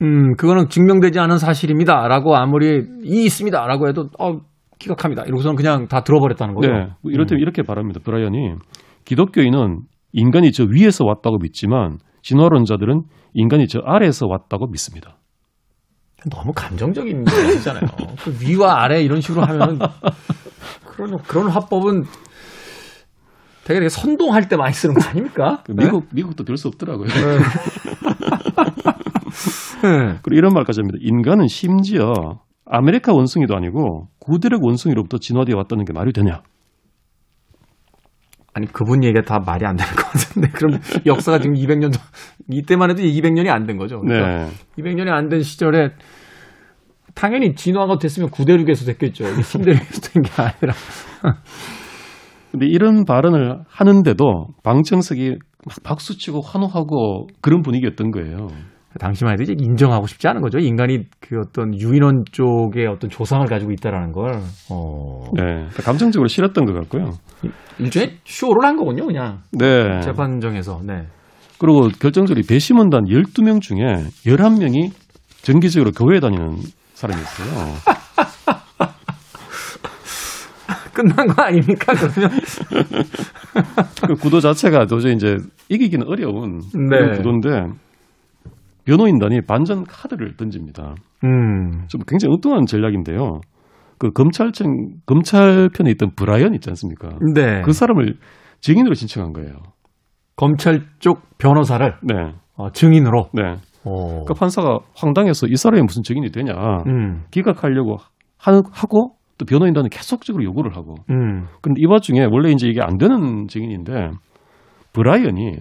음, 0.00 0.36
그거는 0.36 0.68
증명되지 0.68 1.18
않은 1.18 1.38
사실입니다라고 1.38 2.36
아무리 2.36 2.82
이 3.02 3.24
있습니다라고 3.24 3.88
해도 3.88 4.08
어, 4.18 4.38
기각합니다. 4.78 5.24
이러고서는 5.24 5.56
그냥 5.56 5.88
다 5.88 6.02
들어버렸다는 6.02 6.54
거죠. 6.54 6.70
네. 6.70 6.86
뭐 7.02 7.12
이럴 7.12 7.26
때 7.26 7.34
이렇게 7.36 7.62
말합니다. 7.66 8.00
브라이언이 8.04 8.54
기독교인은 9.04 9.80
인간이 10.12 10.52
저 10.52 10.64
위에서 10.64 11.04
왔다고 11.04 11.38
믿지만 11.38 11.98
진화론자들은 12.22 13.02
인간이 13.34 13.68
저 13.68 13.80
아래에서 13.84 14.26
왔다고 14.26 14.66
믿습니다. 14.68 15.18
너무 16.30 16.52
감정적인 16.54 17.24
얘기잖아요. 17.50 17.82
그 18.24 18.36
위와 18.42 18.82
아래 18.82 19.02
이런 19.02 19.20
식으로 19.20 19.42
하면 19.44 19.78
그런 20.84 21.18
그런 21.18 21.48
화법은 21.48 22.04
되게 23.64 23.80
되게 23.80 23.88
선동할 23.88 24.48
때 24.48 24.56
많이 24.56 24.72
쓰는 24.72 24.94
거 24.94 25.08
아닙니까? 25.08 25.62
그 25.64 25.72
미국 25.72 26.06
미국도 26.12 26.44
별수 26.44 26.68
없더라고요. 26.68 27.06
네. 29.82 30.18
그리고 30.22 30.38
이런 30.38 30.52
말까지 30.54 30.80
합니다. 30.80 30.98
인간은 31.00 31.46
심지어 31.48 32.12
아메리카 32.66 33.12
원숭이도 33.12 33.54
아니고 33.54 34.08
구대륙 34.18 34.64
원숭이로부터 34.64 35.18
진화되어 35.18 35.56
왔다는 35.56 35.84
게 35.84 35.92
말이 35.92 36.12
되냐? 36.12 36.42
아니 38.54 38.66
그분 38.66 39.04
얘기가 39.04 39.22
다 39.22 39.38
말이 39.44 39.64
안 39.66 39.76
되는 39.76 39.92
것 39.94 40.04
같은데 40.06 40.48
그럼 40.48 40.80
역사가 41.06 41.38
지금 41.38 41.54
200년 41.54 41.92
전 41.92 42.02
이때만 42.50 42.90
해도 42.90 43.02
200년이 43.02 43.48
안 43.48 43.66
된 43.66 43.76
거죠. 43.76 44.00
그러니까 44.00 44.46
네. 44.46 44.50
200년이 44.78 45.08
안 45.10 45.28
된 45.28 45.42
시절에 45.42 45.90
당연히 47.14 47.54
진화가 47.54 47.98
됐으면 47.98 48.30
구대륙에서 48.30 48.84
됐겠죠. 48.86 49.24
신대륙에서 49.42 50.00
된 50.12 50.22
게 50.22 50.30
아니라. 50.42 50.74
근데 52.50 52.66
이런 52.66 53.04
발언을 53.04 53.60
하는데도 53.68 54.46
방청석이 54.62 55.30
막 55.66 55.76
박수치고 55.84 56.40
환호하고 56.40 57.26
그런 57.40 57.62
분위기였던 57.62 58.10
거예요. 58.10 58.48
당시만 58.98 59.34
해도 59.34 59.42
이제 59.42 59.54
인정하고 59.56 60.06
싶지 60.06 60.28
않은 60.28 60.40
거죠. 60.42 60.58
인간이 60.58 61.04
그 61.20 61.38
어떤 61.40 61.78
유인원 61.78 62.24
쪽의 62.30 62.86
어떤 62.86 63.08
조상을 63.10 63.46
가지고 63.46 63.72
있다라는 63.72 64.12
걸. 64.12 64.34
어. 64.70 65.24
네. 65.34 65.42
그러니까 65.42 65.82
감정적으로 65.82 66.28
싫었던 66.28 66.64
것 66.64 66.72
같고요. 66.74 67.12
일종의 67.78 68.18
쇼를 68.24 68.64
한 68.64 68.76
거군요, 68.76 69.06
그냥. 69.06 69.38
네. 69.52 70.00
재판정에서. 70.00 70.80
네. 70.84 71.06
그리고 71.58 71.88
결정적으로 71.88 72.42
배심원단 72.48 73.04
12명 73.04 73.60
중에 73.60 73.78
11명이 74.26 74.90
정기적으로 75.42 75.92
교회에 75.92 76.20
다니는 76.20 76.56
사람이었어요. 76.94 77.48
끝난 80.92 81.28
거 81.28 81.42
아닙니까, 81.42 81.94
그러면? 81.94 82.40
그 84.06 84.14
구도 84.14 84.40
자체가 84.40 84.86
도저히 84.86 85.14
이제 85.14 85.36
이기기는 85.68 86.06
어려운 86.08 86.60
그런 86.72 87.10
네. 87.12 87.16
구도인데 87.16 87.72
변호인단이 88.88 89.42
반전 89.42 89.84
카드를 89.84 90.38
던집니다. 90.38 90.94
음. 91.22 91.86
좀 91.88 92.00
굉장히 92.08 92.32
엉뚱한 92.34 92.64
전략인데요. 92.64 93.42
그 93.98 94.12
검찰청 94.12 94.94
검찰 95.04 95.68
편에 95.68 95.90
있던 95.90 96.12
브라이언 96.16 96.54
있지 96.54 96.70
않습니까? 96.70 97.10
네. 97.34 97.60
그 97.62 97.72
사람을 97.72 98.14
증인으로 98.60 98.94
신청한 98.94 99.34
거예요. 99.34 99.56
검찰 100.36 100.86
쪽 101.00 101.20
변호사를 101.36 101.96
네, 102.02 102.14
어, 102.56 102.70
증인으로. 102.70 103.28
네. 103.34 103.56
어. 103.84 104.24
그 104.24 104.32
판사가 104.32 104.78
황당해서 104.96 105.48
이 105.48 105.56
사람이 105.56 105.82
무슨 105.82 106.02
증인이 106.02 106.30
되냐 106.30 106.54
음. 106.86 107.24
기각하려고 107.30 107.96
하, 108.38 108.52
하고 108.72 109.16
또 109.36 109.44
변호인단은 109.44 109.90
계속적으로 109.90 110.44
요구를 110.44 110.76
하고. 110.76 110.94
음. 111.10 111.46
근데 111.60 111.82
이 111.82 111.86
와중에 111.86 112.26
원래 112.30 112.52
이제 112.52 112.66
이게 112.68 112.80
안 112.80 112.96
되는 112.96 113.48
증인인데 113.48 114.12
브라이언이 114.94 115.58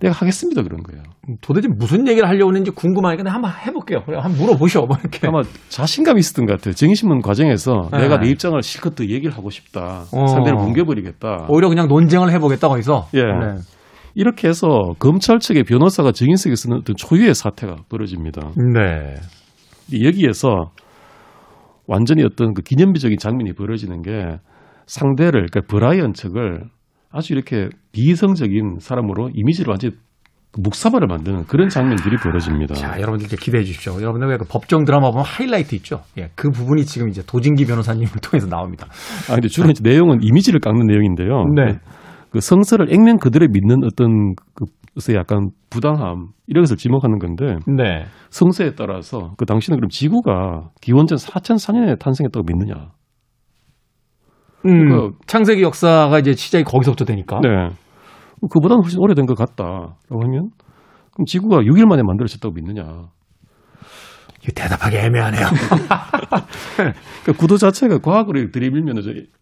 내가 0.00 0.14
하겠습니다 0.14 0.62
그런 0.62 0.82
거예요. 0.82 1.02
도대체 1.40 1.68
무슨 1.68 2.06
얘기를 2.08 2.28
하려고 2.28 2.50
했는지 2.50 2.70
궁금하니까 2.70 3.30
한번 3.32 3.50
해볼게요. 3.66 4.02
그래, 4.04 4.18
한번 4.18 4.40
물어보셔. 4.40 4.82
뭐 4.82 4.96
이렇게. 5.00 5.26
아마 5.26 5.42
자신감이 5.68 6.18
있었던 6.18 6.46
것 6.46 6.54
같아요. 6.54 6.74
증인신문 6.74 7.20
과정에서 7.22 7.88
네. 7.92 7.98
내가 7.98 8.18
내 8.18 8.28
입장을 8.30 8.60
실컷 8.62 8.94
더 8.94 9.04
얘기를 9.04 9.30
하고 9.32 9.50
싶다. 9.50 10.04
어. 10.12 10.26
상대를 10.26 10.58
뭉개버리겠다. 10.58 11.46
오히려 11.48 11.68
그냥 11.68 11.88
논쟁을 11.88 12.30
해보겠다, 12.32 12.68
거기서. 12.68 13.08
예. 13.14 13.22
네. 13.22 13.60
이렇게 14.14 14.48
해서 14.48 14.68
검찰 14.98 15.38
측의 15.38 15.64
변호사가 15.64 16.12
증인석에 16.12 16.54
쓰는 16.54 16.78
어떤 16.78 16.94
초유의 16.96 17.34
사태가 17.34 17.76
벌어집니다. 17.88 18.52
네. 18.74 19.16
여기에서 20.04 20.70
완전히 21.86 22.22
어떤 22.24 22.54
그 22.54 22.62
기념비적인 22.62 23.18
장면이 23.18 23.54
벌어지는 23.54 24.02
게 24.02 24.38
상대를, 24.86 25.46
그러니까 25.50 25.60
브라이언 25.66 26.12
측을 26.12 26.64
아주 27.14 27.32
이렇게 27.32 27.68
비이성적인 27.92 28.78
사람으로 28.80 29.30
이미지를 29.32 29.70
완전히 29.70 29.94
묵사발을 30.58 31.06
만드는 31.06 31.44
그런 31.44 31.68
장면들이 31.68 32.16
벌어집니다. 32.16 32.74
자, 32.74 33.00
여러분들 33.00 33.26
이제 33.26 33.36
기대해 33.40 33.64
주십시오. 33.64 33.94
여러분들 34.00 34.28
왜그 34.28 34.44
법정 34.48 34.84
드라마 34.84 35.10
보면 35.10 35.24
하이라이트 35.24 35.74
있죠? 35.76 36.02
예, 36.18 36.30
그 36.34 36.50
부분이 36.50 36.84
지금 36.84 37.08
이제 37.08 37.22
도진기 37.24 37.66
변호사님을 37.66 38.08
통해서 38.22 38.48
나옵니다. 38.48 38.86
아, 39.30 39.34
근데 39.34 39.48
주로 39.48 39.70
이제 39.70 39.82
내용은 39.82 40.18
이미지를 40.22 40.60
깎는 40.60 40.86
내용인데요. 40.86 41.44
네. 41.54 41.78
그 42.30 42.40
성서를 42.40 42.92
액면 42.92 43.18
그대로 43.18 43.46
믿는 43.48 43.84
어떤 43.84 44.34
그 44.54 44.64
것에 44.94 45.14
약간 45.14 45.50
부당함 45.70 46.28
이런 46.46 46.62
것을 46.62 46.76
지목하는 46.76 47.18
건데 47.18 47.56
네. 47.66 48.04
성서에 48.30 48.74
따라서 48.76 49.34
그 49.36 49.44
당시는 49.44 49.78
그럼 49.78 49.88
지구가 49.88 50.70
기원전 50.80 51.18
4,004년에 51.18 51.98
탄생했다고 51.98 52.44
믿느냐? 52.46 52.90
음, 54.66 54.88
그러니까- 54.88 55.18
창세기 55.26 55.62
역사가 55.62 56.18
이제 56.18 56.32
시작이 56.34 56.64
거기서부터 56.64 57.04
되니까. 57.04 57.40
네. 57.42 57.48
그보다는 58.50 58.82
훨씬 58.82 58.98
오래된 59.00 59.26
것 59.26 59.36
같다라고 59.36 60.22
하면 60.22 60.50
그럼 61.14 61.24
지구가 61.26 61.58
6일 61.62 61.86
만에 61.86 62.02
만들어졌다고 62.02 62.54
믿느냐? 62.54 62.82
이거 64.42 64.52
대답하기 64.54 64.96
애매하네요. 64.96 65.46
그러니까 66.76 67.32
구도 67.38 67.56
자체가 67.56 67.98
과학으로 67.98 68.50
들이밀면 68.50 68.96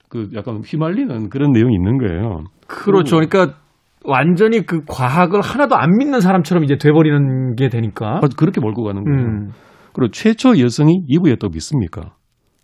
그 0.09 0.29
약간 0.35 0.61
휘말리는 0.65 1.29
그런 1.31 1.53
내용이 1.53 1.75
있는 1.75 1.99
거예요. 1.99 2.45
그렇죠. 2.69 3.17
그러니까 3.17 3.57
완전히 4.05 4.65
그 4.67 4.85
과학을 4.87 5.41
하나도 5.41 5.77
안 5.77 5.91
믿는 5.99 6.21
사람처럼 6.21 6.65
이제 6.65 6.77
돼버리는 6.77 7.55
게 7.57 7.69
되니까. 7.69 8.21
아주 8.23 8.37
그렇게 8.37 8.61
몰고 8.61 8.85
가는 8.85 9.03
거예요. 9.05 9.19
음, 9.29 9.51
그리고 9.95 10.11
최초 10.13 10.59
여성이 10.59 11.03
이브였다고 11.09 11.51
믿습니까? 11.53 12.15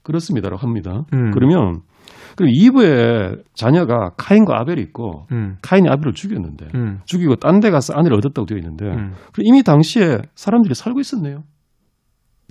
그렇습니다라고 0.02 0.60
합니다. 0.66 1.02
음. 1.14 1.30
그러면 1.32 1.80
그럼 2.38 2.52
이브의 2.54 3.42
자녀가 3.54 4.10
카인과 4.16 4.60
아벨이 4.60 4.80
있고 4.82 5.26
음, 5.32 5.56
카인이 5.60 5.88
아벨을 5.88 6.12
죽였는데 6.14 6.68
음, 6.76 7.00
죽이고 7.04 7.34
딴 7.34 7.58
데 7.58 7.70
가서 7.70 7.94
아내를 7.94 8.16
얻었다고 8.18 8.46
되어 8.46 8.58
있는데 8.58 8.86
음. 8.86 9.12
이미 9.40 9.64
당시에 9.64 10.18
사람들이 10.36 10.74
살고 10.76 11.00
있었네요. 11.00 11.42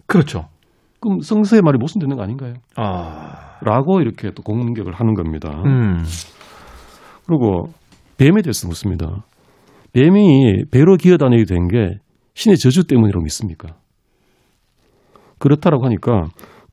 그렇죠. 0.05 0.49
그럼 0.99 1.21
성서의 1.21 1.61
말이 1.61 1.77
모순되는 1.77 2.17
거 2.17 2.21
아닌가요? 2.21 2.55
아, 2.75 3.57
라고 3.61 4.01
이렇게 4.01 4.31
또 4.31 4.43
공격을 4.43 4.91
하는 4.93 5.13
겁니다. 5.13 5.61
음, 5.65 6.03
그리고 7.25 7.69
뱀에 8.17 8.41
대해서 8.43 8.67
묻습니다. 8.67 9.23
뱀이 9.93 10.65
배로 10.69 10.97
기어다니게 10.97 11.45
된 11.45 11.67
게 11.69 11.99
신의 12.33 12.57
저주 12.57 12.85
때문이라고 12.85 13.23
믿습니까? 13.23 13.69
그렇다라고 15.39 15.85
하니까 15.85 16.23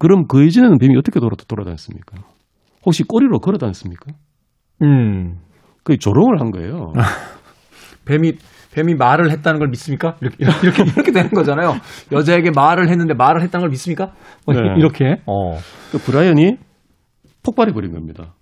그럼 0.00 0.26
그 0.26 0.42
이전에는 0.44 0.78
뱀이 0.78 0.97
어떻게 0.97 1.21
돌아, 1.21 1.37
돌아다녔습니까? 1.47 2.18
혹시 2.85 3.03
꼬리로 3.03 3.41
걸어 3.41 3.59
다녔습니까? 3.59 4.12
음. 4.83 5.38
그 5.83 5.99
조롱을 5.99 6.41
한 6.41 6.50
거예요. 6.50 6.93
뱀이 8.07 8.35
뱀이 8.75 8.95
말을 8.95 9.31
했다는 9.31 9.61
걸 9.61 9.69
믿습니까? 9.69 10.17
이렇게 10.21 10.45
이렇게 10.62 10.83
이렇게 10.83 11.12
되는 11.12 11.31
거잖아요. 11.31 11.75
여자에게 12.12 12.50
말을 12.50 12.91
했는데 12.91 13.14
말을 13.14 13.43
했다는 13.43 13.62
걸 13.62 13.71
믿습니까? 13.71 14.12
뭐 14.45 14.55
네. 14.55 14.61
이렇게. 14.76 15.23
어. 15.26 15.57
그 15.93 15.99
브라이언이 15.99 16.57
폭발해 17.45 17.73
버린 17.73 17.93
겁니다. 17.93 18.35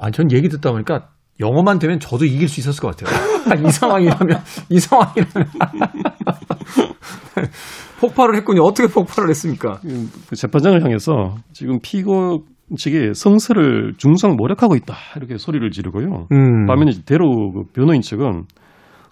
아, 0.00 0.10
전 0.10 0.32
얘기 0.32 0.48
듣다 0.48 0.72
보니까 0.72 1.08
영어만 1.40 1.78
되면 1.78 2.00
저도 2.00 2.24
이길 2.24 2.48
수 2.48 2.60
있었을 2.60 2.80
것 2.80 2.96
같아요. 2.96 3.14
이 3.66 3.70
상황이라면 3.70 4.38
이 4.70 4.78
상황이라면 4.78 5.48
폭발을 8.00 8.36
했군요. 8.36 8.62
어떻게 8.62 8.92
폭발을 8.92 9.28
했습니까? 9.30 9.80
그 10.28 10.36
재판장을 10.36 10.82
향해서 10.82 11.36
지금 11.52 11.78
피고 11.82 12.44
측이 12.76 13.14
성서를 13.14 13.94
중성 13.96 14.36
모략하고 14.36 14.76
있다 14.76 14.94
이렇게 15.16 15.36
소리를 15.38 15.68
지르고요. 15.70 16.28
음. 16.32 16.66
반면에 16.66 16.92
대로 17.04 17.52
그 17.52 17.62
변호인 17.72 18.00
측은 18.00 18.44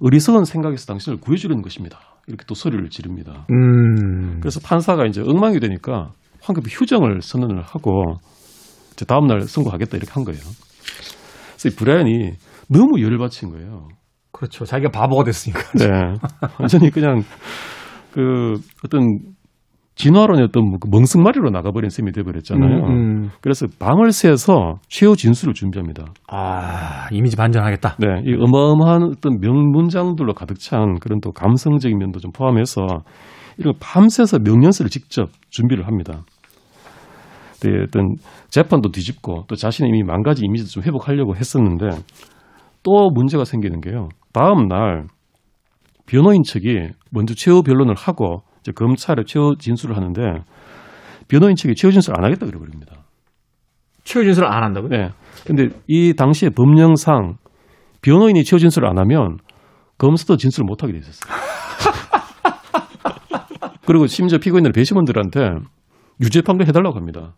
어리석은 0.00 0.44
생각에서 0.44 0.86
당신을 0.86 1.18
구해주려는 1.20 1.62
것입니다. 1.62 1.98
이렇게 2.28 2.44
또 2.46 2.54
소리를 2.54 2.88
지릅니다. 2.90 3.46
음. 3.50 4.38
그래서 4.40 4.60
판사가 4.62 5.06
이제 5.06 5.22
엉망이 5.22 5.58
되니까 5.60 6.12
황급히 6.40 6.70
휴정을 6.72 7.20
선언을 7.20 7.62
하고 7.62 8.04
이제 8.92 9.04
다음날 9.04 9.40
선고하겠다 9.42 9.96
이렇게 9.96 10.12
한 10.12 10.24
거예요. 10.24 10.40
그래서 10.40 11.68
이 11.68 11.76
브라이언이 11.76 12.32
너무 12.68 13.00
열받친 13.02 13.50
거예요. 13.50 13.88
그렇죠. 14.30 14.64
자기가 14.64 14.90
바보가 14.90 15.24
됐으니까. 15.24 15.60
네. 15.78 15.86
완전히 16.60 16.90
그냥 16.90 17.22
그 18.12 18.54
어떤 18.84 19.18
진화론의 19.98 20.44
어떤 20.44 20.78
그 20.78 20.88
멍석마리로 20.88 21.50
나가버린 21.50 21.90
셈이 21.90 22.12
돼버렸잖아요. 22.12 22.86
음, 22.86 22.90
음. 22.90 23.30
그래서 23.40 23.66
방을 23.80 24.12
새서 24.12 24.76
최후 24.86 25.16
진술을 25.16 25.54
준비합니다. 25.54 26.04
아, 26.28 27.08
이미지 27.10 27.36
반전하겠다. 27.36 27.96
네, 27.98 28.06
이 28.24 28.34
어마어마한 28.38 29.02
어떤 29.16 29.40
명문장들로 29.40 30.34
가득 30.34 30.60
찬 30.60 31.00
그런 31.00 31.20
또 31.20 31.32
감성적인 31.32 31.98
면도 31.98 32.20
좀 32.20 32.30
포함해서 32.30 32.86
이런 33.58 33.74
밤새서 33.80 34.38
명령서를 34.38 34.88
직접 34.88 35.30
준비를 35.50 35.88
합니다. 35.88 36.22
네, 37.60 37.70
어떤 37.84 38.14
재판도 38.50 38.92
뒤집고 38.92 39.46
또 39.48 39.56
자신의 39.56 39.88
이미 39.88 40.04
망가진 40.04 40.44
이미지도 40.44 40.70
좀 40.70 40.84
회복하려고 40.84 41.34
했었는데 41.34 41.88
또 42.84 43.10
문제가 43.10 43.44
생기는 43.44 43.80
게요. 43.80 44.10
다음 44.32 44.68
날 44.68 45.06
변호인 46.06 46.44
측이 46.44 46.90
먼저 47.10 47.34
최후 47.34 47.64
변론을 47.64 47.96
하고 47.96 48.42
이제 48.60 48.72
검찰에 48.72 49.24
최후 49.26 49.56
진술을 49.58 49.96
하는데 49.96 50.42
변호인 51.28 51.56
측이 51.56 51.74
최후 51.74 51.92
진술 51.92 52.16
안 52.16 52.24
하겠다 52.24 52.46
그래 52.46 52.58
버립니다. 52.58 52.92
최후 54.04 54.24
진술을 54.24 54.48
안 54.48 54.62
한다고요? 54.62 54.90
네. 54.90 55.10
근데 55.44 55.68
이 55.86 56.14
당시에 56.14 56.50
법령상 56.50 57.36
변호인이 58.02 58.42
최후 58.44 58.58
진술을 58.58 58.88
안 58.88 58.98
하면 58.98 59.38
검사도 59.98 60.36
진술을 60.36 60.64
못 60.64 60.82
하게 60.82 60.94
돼 60.94 60.98
있었어요. 61.00 61.32
그리고 63.86 64.06
심지어 64.06 64.38
피고인들 64.38 64.72
배심원들한테 64.72 65.56
유죄 66.20 66.42
판결 66.42 66.68
해달라고 66.68 66.96
합니다. 66.96 67.34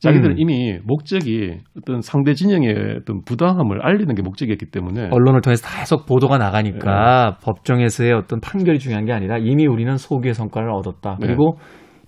자기들은 0.00 0.36
음. 0.36 0.38
이미 0.38 0.78
목적이 0.84 1.58
어떤 1.76 2.00
상대 2.00 2.34
진영의 2.34 2.98
어떤 3.00 3.22
부당함을 3.24 3.84
알리는 3.84 4.14
게 4.14 4.22
목적이었기 4.22 4.66
때문에 4.66 5.08
언론을 5.10 5.40
통해서 5.40 5.66
계속 5.68 6.06
보도가 6.06 6.38
나가니까 6.38 7.30
네. 7.30 7.44
법정에서의 7.44 8.12
어떤 8.12 8.40
판결이 8.40 8.78
중요한 8.78 9.06
게 9.06 9.12
아니라 9.12 9.38
이미 9.38 9.66
우리는 9.66 9.96
소기의 9.96 10.34
성과를 10.34 10.70
얻었다. 10.70 11.16
네. 11.20 11.26
그리고 11.26 11.58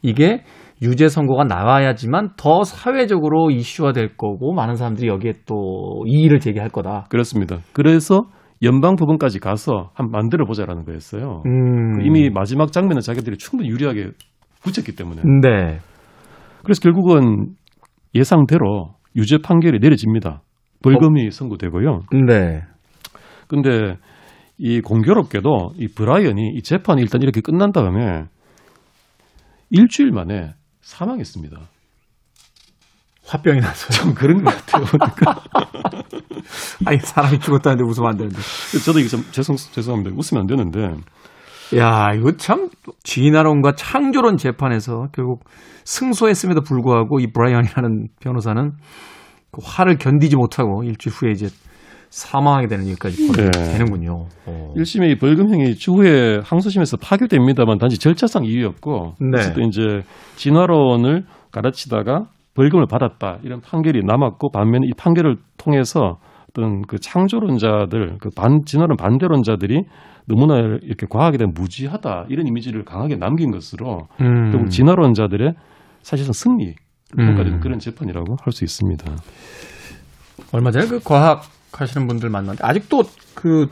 이게 0.02 0.42
유죄 0.82 1.08
선고가 1.08 1.44
나와야지만 1.44 2.30
더 2.36 2.62
사회적으로 2.62 3.50
이슈화 3.50 3.92
될 3.92 4.16
거고 4.16 4.54
많은 4.54 4.76
사람들이 4.76 5.08
여기에 5.08 5.32
또 5.46 6.04
이의를 6.06 6.40
제기할 6.40 6.70
거다. 6.70 7.06
그렇습니다. 7.10 7.58
그래서 7.72 8.22
연방 8.62 8.96
법원까지 8.96 9.40
가서 9.40 9.90
한 9.94 10.10
만들어 10.10 10.44
보자라는 10.46 10.84
거였어요. 10.84 11.42
음. 11.46 12.00
이미 12.02 12.30
마지막 12.30 12.72
장면은 12.72 13.00
자기들이 13.00 13.36
충분히 13.36 13.68
유리하게 13.70 14.10
붙였기 14.62 14.94
때문에 14.94 15.22
네. 15.42 15.78
그래서 16.62 16.80
결국은 16.82 17.54
예상대로 18.14 18.94
유죄 19.16 19.38
판결이 19.38 19.78
내려집니다. 19.80 20.42
벌금이 20.82 21.30
선고되고요. 21.30 22.02
네. 22.26 22.62
근데 23.48 23.96
이 24.58 24.80
공교롭게도 24.80 25.72
이 25.76 25.88
브라이언이 25.88 26.52
이 26.54 26.62
재판이 26.62 27.00
일단 27.02 27.22
이렇게 27.22 27.40
끝난 27.40 27.72
다음에 27.72 28.24
일주일 29.70 30.10
만에 30.10 30.54
사망했습니다. 30.80 31.58
화병이 33.26 33.60
나서. 33.60 33.92
좀 33.92 34.12
그런 34.14 34.42
것 34.42 34.50
같아요. 34.50 34.84
그러니까 34.86 35.42
아니, 36.84 36.98
사람이 36.98 37.38
죽었다는데 37.38 37.84
웃으면 37.84 38.10
안 38.10 38.16
되는데. 38.16 38.38
저도 38.84 38.98
이거 38.98 39.08
좀 39.08 39.22
죄송, 39.30 39.54
죄송합니다. 39.56 40.16
웃으면 40.16 40.42
안 40.42 40.46
되는데 40.46 41.00
야, 41.76 42.12
이거 42.16 42.32
참 42.36 42.68
진화론과 43.04 43.72
창조론 43.76 44.36
재판에서 44.36 45.08
결국 45.12 45.44
승소했음에도 45.84 46.62
불구하고 46.62 47.20
이 47.20 47.28
브라이언이라는 47.32 48.08
변호사는 48.20 48.72
그 49.52 49.60
화를 49.64 49.96
견디지 49.98 50.36
못하고 50.36 50.82
일주일 50.84 51.14
후에 51.14 51.30
이제 51.32 51.46
사망하게 52.10 52.66
되는 52.66 52.86
일까지 52.86 53.26
벌어지게 53.28 53.50
네. 53.64 53.72
되는군요. 53.72 54.26
어. 54.46 54.72
1심의 54.76 55.10
이 55.10 55.18
벌금형이 55.18 55.76
추후에 55.76 56.40
항소심에서 56.44 56.96
파기됩니다만 56.96 57.78
단지 57.78 57.98
절차상 57.98 58.44
이유였고 58.44 59.14
네. 59.20 59.38
어쨌든 59.38 59.68
이제 59.68 60.02
진화론을 60.36 61.24
가르치다가 61.52 62.24
벌금을 62.54 62.86
받았다 62.86 63.38
이런 63.44 63.60
판결이 63.60 64.00
남았고 64.04 64.50
반면에 64.50 64.86
이 64.88 64.92
판결을 64.96 65.36
통해서 65.56 66.18
어떤 66.50 66.82
그 66.82 66.98
창조론자들 66.98 68.18
그 68.18 68.30
반 68.36 68.58
진화론 68.66 68.96
반대론자들이 68.96 69.84
너무나 70.26 70.58
이렇게 70.82 71.06
과학에 71.08 71.36
대한 71.38 71.52
무지하다 71.54 72.26
이런 72.28 72.46
이미지를 72.46 72.84
강하게 72.84 73.16
남긴 73.16 73.50
것으로 73.50 74.08
음. 74.20 74.50
결국 74.52 74.70
진화론자들의 74.70 75.54
사실상 76.02 76.32
승리 76.32 76.74
평가되는 77.16 77.54
음. 77.54 77.60
그런 77.60 77.78
재판이라고 77.78 78.36
할 78.40 78.52
수 78.52 78.64
있습니다. 78.64 79.04
얼마 80.52 80.70
전에 80.70 80.86
그 80.86 81.00
과학 81.02 81.42
하시는 81.72 82.06
분들 82.06 82.28
만났는데 82.30 82.64
아직도 82.64 83.04
그 83.34 83.66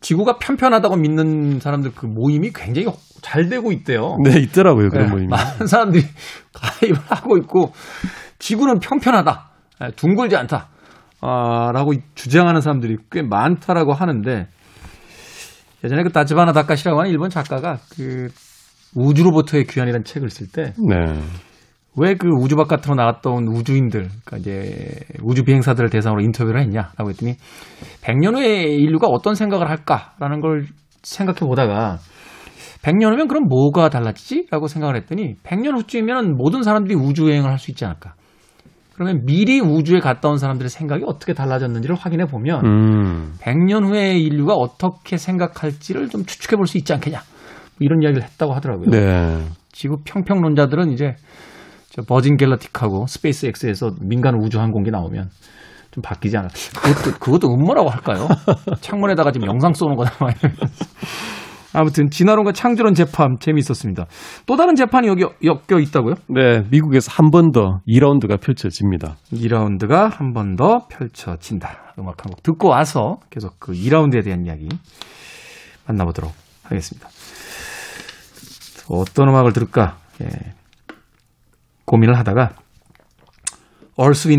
지구가 0.00 0.38
편편하다고 0.38 0.96
믿는 0.96 1.60
사람들 1.60 1.92
그 1.94 2.06
모임이 2.06 2.50
굉장히 2.54 2.88
잘 3.20 3.48
되고 3.48 3.70
있대요. 3.72 4.16
네 4.24 4.38
있더라고요 4.40 4.88
그런 4.88 5.06
네, 5.06 5.12
모임이. 5.12 5.28
많은 5.28 5.66
사람들이 5.66 6.02
가입을 6.54 6.96
하고 7.06 7.36
있고 7.36 7.72
지구는 8.38 8.78
편편하다, 8.80 9.50
예, 9.82 9.90
둥글지 9.96 10.36
않다, 10.36 10.68
아, 11.20 11.70
라고 11.74 11.92
주장하는 12.14 12.62
사람들이 12.62 12.96
꽤 13.10 13.20
많다라고 13.22 13.92
하는데 13.92 14.48
예전에 15.84 16.02
그 16.02 16.10
다치바나 16.10 16.52
다카시라고 16.52 17.00
하는 17.00 17.10
일본 17.10 17.30
작가가 17.30 17.78
그 17.96 18.28
우주로부터의 18.94 19.64
귀환이라는 19.64 20.04
책을 20.04 20.30
쓸때 20.30 20.74
네. 20.88 21.20
왜그 21.96 22.28
우주 22.40 22.54
바깥으로 22.54 22.94
나갔던 22.94 23.48
우주인들, 23.48 24.08
그러니까 24.24 24.36
이제 24.36 24.90
우주 25.22 25.42
비행사들을 25.42 25.90
대상으로 25.90 26.22
인터뷰를 26.22 26.60
했냐라고 26.60 27.10
했더니 27.10 27.34
100년 28.02 28.36
후에 28.36 28.62
인류가 28.76 29.08
어떤 29.08 29.34
생각을 29.34 29.68
할까라는 29.68 30.40
걸 30.40 30.66
생각해 31.02 31.40
보다가 31.40 31.98
100년 32.82 33.12
후면 33.12 33.26
그럼 33.28 33.48
뭐가 33.48 33.88
달라지지? 33.90 34.46
라고 34.50 34.68
생각을 34.68 34.96
했더니 34.96 35.34
100년 35.42 35.76
후쯤이면 35.76 36.36
모든 36.36 36.62
사람들이 36.62 36.94
우주 36.94 37.28
여행을 37.28 37.50
할 37.50 37.58
수 37.58 37.70
있지 37.70 37.84
않을까? 37.84 38.14
그러면 39.00 39.24
미리 39.24 39.60
우주에 39.60 39.98
갔다 39.98 40.28
온 40.28 40.36
사람들의 40.36 40.68
생각이 40.68 41.04
어떻게 41.06 41.32
달라졌는지를 41.32 41.96
확인해 41.96 42.26
보면 42.26 42.66
음. 42.66 43.32
100년 43.40 43.88
후에 43.88 44.18
인류가 44.18 44.52
어떻게 44.52 45.16
생각할지를 45.16 46.10
좀 46.10 46.26
추측해 46.26 46.56
볼 46.58 46.66
수 46.66 46.76
있지 46.76 46.92
않겠냐? 46.92 47.16
뭐 47.18 47.76
이런 47.78 48.02
이야기를 48.02 48.22
했다고 48.22 48.52
하더라고요. 48.52 48.90
네. 48.90 49.42
지구 49.72 49.96
평평론자들은 50.04 50.90
이제 50.92 51.14
저 51.88 52.02
버진 52.02 52.36
갤러틱하고 52.36 53.06
스페이스 53.06 53.46
X에서 53.46 53.92
민간 54.02 54.34
우주 54.34 54.60
항공기 54.60 54.90
나오면 54.90 55.30
좀 55.92 56.02
바뀌지 56.02 56.36
않아. 56.36 56.48
그것도 56.82 57.18
그것도 57.18 57.48
음모라고 57.54 57.88
할까요? 57.88 58.28
창문에다가 58.82 59.32
지금 59.32 59.46
영상 59.48 59.72
쏘는 59.72 59.96
거다 59.96 60.12
막 60.22 60.34
이러면서. 60.36 60.84
아무튼 61.72 62.10
진화론과 62.10 62.52
창조론 62.52 62.94
재판 62.94 63.36
재미있었습니다. 63.38 64.06
또 64.46 64.56
다른 64.56 64.74
재판이 64.74 65.06
여기 65.08 65.22
엮여 65.22 65.78
있다고요? 65.80 66.14
네, 66.28 66.62
미국에서 66.70 67.12
한 67.12 67.30
번 67.30 67.52
더 67.52 67.80
2라운드가 67.88 68.40
펼쳐집니다. 68.40 69.16
2라운드가 69.32 70.10
한 70.10 70.32
번 70.32 70.56
더 70.56 70.86
펼쳐진다. 70.88 71.94
음악 71.98 72.24
한 72.24 72.32
곡 72.32 72.42
듣고 72.42 72.68
와서 72.68 73.18
계속 73.30 73.58
그 73.60 73.72
2라운드에 73.72 74.24
대한 74.24 74.44
이야기 74.46 74.68
만나보도록 75.86 76.32
하겠습니다. 76.64 77.08
어떤 78.88 79.28
음악을 79.28 79.52
들을까 79.52 79.98
예. 80.22 80.26
고민을 81.84 82.18
하다가 82.18 82.50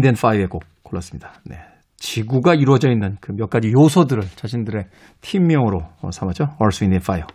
and 0.05 0.17
Fire의 0.17 0.47
곡 0.47 0.63
골랐습니다. 0.83 1.33
네. 1.45 1.70
지구가 2.01 2.55
이루어져 2.55 2.89
있는 2.89 3.15
그 3.21 3.31
몇 3.33 3.49
가지 3.49 3.71
요소들을 3.71 4.23
자신들의 4.35 4.85
팀명으로 5.21 5.83
어, 6.01 6.11
삼았죠. 6.11 6.43
Earth, 6.59 6.83
Wind 6.83 6.95
and 6.95 7.03
Fire. 7.03 7.25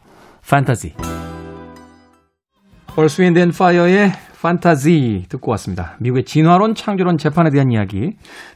판타지. 0.49 0.95
Earth, 2.99 3.23
Wind 3.23 3.39
and 3.39 3.55
Fire의 3.55 4.13
판타지 4.43 5.27
듣고 5.29 5.51
왔습니다. 5.53 5.97
미국의 6.01 6.25
진화론 6.25 6.75
창조론 6.75 7.17
재판에 7.17 7.51
대한 7.51 7.71
이야기 7.73 8.11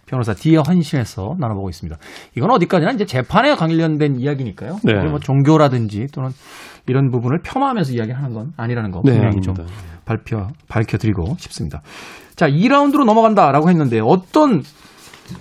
변호사 0.07 0.35
디어 0.35 0.63
헌신에서 0.63 1.37
나눠보고 1.39 1.69
있습니다. 1.71 1.97
이건 2.37 2.51
어디까지나 2.51 2.93
이제 2.93 3.05
재판에 3.07 3.55
관련된 3.55 4.17
이야기니까요. 4.21 4.79
네. 4.85 4.95
뭐 5.09 5.19
종교라든지 5.19 6.07
또는 6.13 6.31
이런 6.87 7.11
부분을 7.11 7.41
폄하하면서 7.43 7.93
이야기하는 7.95 8.33
건 8.35 8.53
아니라는 8.57 8.91
거 8.91 9.01
분명히 9.03 9.41
좀 9.41 9.55
아닙니다. 9.55 9.75
발표 10.05 10.47
밝혀드리고 10.69 11.37
싶습니다. 11.39 11.83
자, 12.37 12.47
2라운드로 12.49 13.05
넘어간다라고 13.05 13.69
했는데 13.69 14.01
어떤 14.03 14.63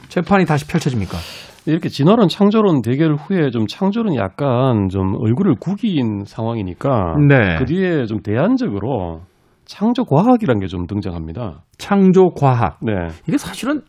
재판이 0.10 0.45
다시 0.45 0.67
펼쳐집니까? 0.67 1.17
이렇게 1.65 1.89
진화론 1.89 2.30
창조론 2.30 2.82
대결 2.82 3.15
후에 3.15 3.52
좀 3.52 3.67
창조론이 3.67 4.17
약간 4.17 4.88
좀 4.89 5.15
얼굴을 5.19 5.56
구긴 5.60 6.23
상황이니까 6.25 7.15
네. 7.28 7.58
그 7.60 7.65
뒤에 7.65 8.06
좀 8.06 8.21
대안적으로 8.21 9.21
창조 9.65 10.04
과학이라는 10.04 10.62
게 10.62 10.67
좀 10.67 10.88
등장합니다. 10.88 11.63
창조 11.78 12.30
과학. 12.32 12.80
네. 12.82 12.93
이게 13.28 13.38
사실은 13.38 13.82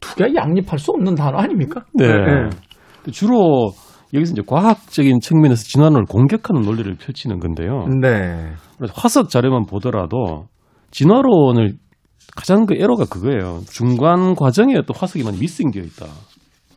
두 0.00 0.14
개 0.16 0.26
양립할 0.34 0.78
수 0.78 0.92
없는 0.92 1.14
단어 1.16 1.38
아닙니까? 1.38 1.82
네. 1.94 2.06
주로 3.10 3.70
여기서 4.14 4.32
이제 4.32 4.42
과학적인 4.46 5.18
측면에서 5.20 5.64
진화론을 5.64 6.04
공격하는 6.04 6.62
논리를 6.62 6.94
펼치는 6.94 7.40
건데요. 7.40 7.86
네. 8.00 8.52
그래서 8.76 8.92
화석 8.96 9.30
자료만 9.30 9.64
보더라도 9.66 10.46
진화론을 10.92 11.72
가장 12.36 12.66
그 12.66 12.74
에러가 12.74 13.06
그거예요. 13.06 13.60
중간 13.68 14.34
과정에 14.34 14.76
어떤 14.76 14.94
화석이 14.96 15.24
많이 15.24 15.38
미싱되어 15.38 15.82
있다. 15.82 16.06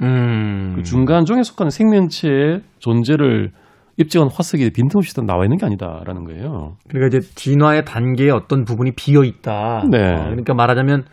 음. 0.02 0.74
그 0.76 0.84
중간 0.84 1.26
중에 1.26 1.43
속하는 1.43 1.69
생명체의 1.69 2.62
존재를 2.80 3.52
입증한 3.98 4.30
화석이 4.34 4.72
빈틈없이 4.72 5.13
다 5.13 5.22
나와 5.22 5.43
있는 5.43 5.58
게 5.58 5.65
아니다라는 5.65 6.24
거예요. 6.24 6.78
그러니까 6.88 7.17
이제 7.17 7.28
진화의 7.36 7.84
단계에 7.84 8.32
어떤 8.32 8.63
부분이 8.63 8.93
비어 8.95 9.24
있다. 9.26 9.84
네. 9.91 9.98
어, 9.98 10.24
그러니까 10.24 10.54
말하자면 10.54 11.04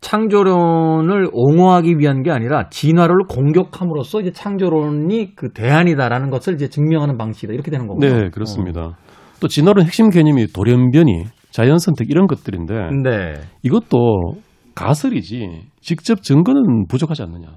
창조론을 0.00 1.30
옹호하기 1.32 1.98
위한 1.98 2.22
게 2.22 2.30
아니라 2.30 2.68
진화를 2.68 3.14
공격함으로써 3.28 4.20
이제 4.20 4.30
창조론이 4.30 5.34
그 5.34 5.52
대안이다라는 5.52 6.30
것을 6.30 6.54
이제 6.54 6.68
증명하는 6.68 7.16
방식이다. 7.16 7.54
이렇게 7.54 7.70
되는 7.70 7.86
거군요. 7.86 8.08
네, 8.08 8.28
그렇습니다. 8.30 8.96
또 9.40 9.48
진화론 9.48 9.84
핵심 9.84 10.10
개념이 10.10 10.48
돌연변이, 10.48 11.24
자연 11.58 11.78
선택 11.78 12.08
이런 12.08 12.28
것들인데 12.28 12.72
어. 12.72 12.90
네. 13.02 13.34
이것도 13.64 14.36
가설이지 14.76 15.62
직접 15.80 16.22
증거는 16.22 16.86
부족하지 16.86 17.24
않느냐. 17.24 17.48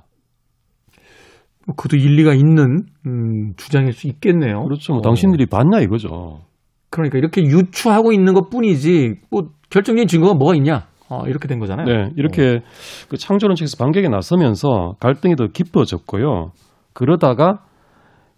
뭐 1.67 1.75
그도 1.75 1.97
일리가 1.97 2.33
있는 2.33 2.85
음, 3.05 3.53
주장일 3.57 3.93
수 3.93 4.07
있겠네요. 4.07 4.63
그렇죠. 4.63 4.93
뭐 4.93 4.99
어. 4.99 5.01
당신들이 5.03 5.45
봤냐 5.45 5.81
이거죠. 5.81 6.39
그러니까 6.89 7.19
이렇게 7.19 7.43
유추하고 7.43 8.11
있는 8.11 8.33
것 8.33 8.49
뿐이지 8.49 9.17
뭐 9.29 9.49
결정적인 9.69 10.07
증거가 10.07 10.33
뭐가 10.33 10.55
있냐? 10.55 10.87
어, 11.07 11.27
이렇게 11.27 11.47
된 11.47 11.59
거잖아요. 11.59 11.85
네, 11.85 12.09
이렇게 12.15 12.61
그 13.07 13.17
창조론 13.17 13.55
측에서 13.55 13.77
반격에 13.77 14.07
나서면서 14.07 14.95
갈등이 14.99 15.35
더 15.35 15.45
깊어졌고요. 15.45 16.53
그러다가 16.93 17.59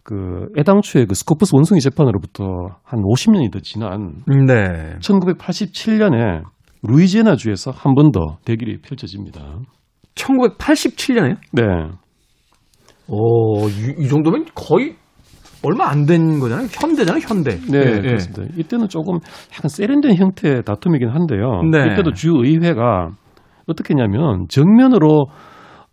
그 0.03 0.47
애당초에 0.57 1.05
그 1.05 1.13
스코프스 1.15 1.51
원숭이 1.55 1.79
재판으로부터 1.79 2.43
한 2.83 2.99
50년이 3.01 3.51
더 3.51 3.59
지난 3.59 4.15
음, 4.29 4.45
네. 4.45 4.97
1987년에 4.99 6.43
루이지애나 6.83 7.35
주에서 7.37 7.71
한 7.71 7.95
번 7.95 8.11
더 8.11 8.37
대결이 8.45 8.79
펼쳐집니다. 8.81 9.59
1987년에요? 10.15 11.37
네. 11.53 11.63
오, 13.07 13.67
이, 13.69 13.95
이 13.99 14.07
정도면 14.07 14.45
거의 14.55 14.95
얼마 15.65 15.89
안 15.89 16.05
된 16.05 16.39
거잖아요. 16.39 16.67
현대잖아요, 16.71 17.21
현대. 17.25 17.55
네, 17.71 17.77
예, 17.77 17.91
예. 17.97 18.01
그렇습니다. 18.01 18.53
이때는 18.57 18.89
조금 18.89 19.15
약간 19.55 19.69
세련된 19.69 20.15
형태의 20.15 20.63
다툼이긴 20.63 21.07
한데요. 21.09 21.61
네. 21.71 21.93
이때도 21.93 22.11
주의회가 22.11 23.07
어떻게 23.67 23.93
했냐면 23.93 24.45
정면으로 24.49 25.27